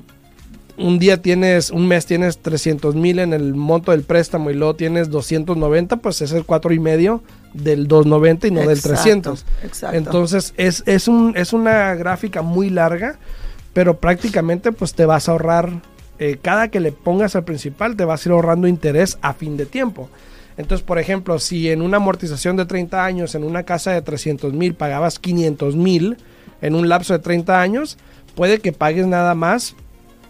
un 0.77 0.99
día 0.99 1.21
tienes, 1.21 1.71
un 1.71 1.87
mes 1.87 2.05
tienes 2.05 2.37
300 2.37 2.95
mil 2.95 3.19
en 3.19 3.33
el 3.33 3.55
monto 3.55 3.91
del 3.91 4.03
préstamo 4.03 4.51
y 4.51 4.53
luego 4.53 4.75
tienes 4.75 5.09
290, 5.09 5.97
pues 5.97 6.21
es 6.21 6.31
el 6.31 6.45
cuatro 6.45 6.71
y 6.71 6.79
medio 6.79 7.23
del 7.53 7.87
290 7.87 8.47
y 8.47 8.51
no 8.51 8.61
del 8.61 8.77
Exacto, 8.77 8.89
300. 8.89 9.45
Exacto. 9.63 9.97
Entonces, 9.97 10.53
es, 10.57 10.83
es, 10.85 11.07
un, 11.07 11.33
es 11.35 11.53
una 11.53 11.95
gráfica 11.95 12.43
muy 12.43 12.69
larga, 12.69 13.17
pero 13.73 13.97
prácticamente 13.97 14.71
pues 14.71 14.93
te 14.93 15.05
vas 15.05 15.27
a 15.27 15.31
ahorrar, 15.31 15.81
eh, 16.19 16.37
cada 16.41 16.69
que 16.69 16.79
le 16.79 16.91
pongas 16.91 17.35
al 17.35 17.43
principal, 17.43 17.95
te 17.95 18.05
vas 18.05 18.25
a 18.25 18.29
ir 18.29 18.33
ahorrando 18.33 18.67
interés 18.67 19.17
a 19.21 19.33
fin 19.33 19.57
de 19.57 19.65
tiempo. 19.65 20.09
Entonces, 20.57 20.85
por 20.85 20.99
ejemplo, 20.99 21.39
si 21.39 21.69
en 21.69 21.81
una 21.81 21.97
amortización 21.97 22.55
de 22.55 22.65
30 22.65 23.03
años, 23.03 23.35
en 23.35 23.43
una 23.43 23.63
casa 23.63 23.91
de 23.91 24.01
300 24.01 24.53
mil, 24.53 24.73
pagabas 24.73 25.19
500 25.19 25.75
mil 25.75 26.17
en 26.61 26.75
un 26.75 26.89
lapso 26.89 27.13
de 27.13 27.19
30 27.19 27.61
años, 27.61 27.97
puede 28.35 28.59
que 28.59 28.73
pagues 28.73 29.05
nada 29.05 29.35
más 29.35 29.75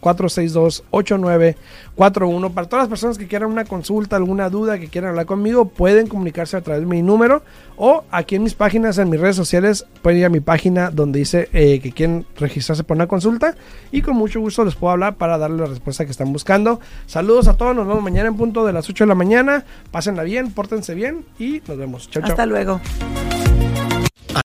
702-462-8941. 0.92 2.54
Para 2.54 2.68
todas 2.68 2.84
las 2.84 2.90
personas 2.90 3.18
que 3.18 3.28
quieran 3.28 3.52
una 3.52 3.66
consulta, 3.66 4.16
alguna 4.16 4.50
duda, 4.50 4.80
que 4.80 4.88
quieran 4.88 5.10
hablar 5.12 5.26
conmigo, 5.26 5.68
pueden 5.70 6.08
comunicarse 6.08 6.58
a 6.58 6.62
través 6.62 6.82
de 6.82 6.88
mi 6.88 7.02
número 7.02 7.42
o 7.82 8.04
aquí 8.12 8.36
en 8.36 8.44
mis 8.44 8.56
páginas, 8.56 8.98
en 8.98 9.10
mis 9.10 9.22
redes 9.22 9.38
sociales, 9.38 9.86
pueden 10.02 10.20
ir 10.20 10.26
a 10.26 10.30
mi 10.30 10.42
página 10.42 10.92
donde 10.92 11.20
dice 11.20 11.48
eh, 11.54 11.80
que 11.80 11.94
quieren 11.94 12.26
registrarse 12.38 12.84
para 12.84 12.98
una 12.98 13.08
consulta 13.08 13.56
y 13.90 14.02
con 14.02 14.18
mucho 14.18 14.42
gusto 14.42 14.66
les 14.66 14.76
puedo 14.76 14.92
hablar 14.92 15.16
para 15.16 15.38
darle 15.38 15.60
la 15.60 15.68
respuesta 15.68 16.04
que 16.04 16.12
están 16.12 16.34
buscando. 16.34 16.82
Saludos 17.08 17.48
a 17.48 17.56
todos, 17.56 17.74
nos 17.74 17.88
vemos 17.88 18.04
mañana 18.04 18.28
en 18.28 18.36
punto 18.36 18.66
de 18.66 18.74
las 18.74 18.90
8 18.90 19.06
de 19.06 19.08
la 19.08 19.16
mañana. 19.16 19.64
Pásenla 19.92 20.24
bien, 20.24 20.52
pórtense 20.52 20.94
bien 20.94 21.24
y 21.40 21.62
nos 21.70 21.78
vemos. 21.78 22.10
Chao, 22.10 22.24
Hasta 22.26 22.48
luego. 22.48 22.82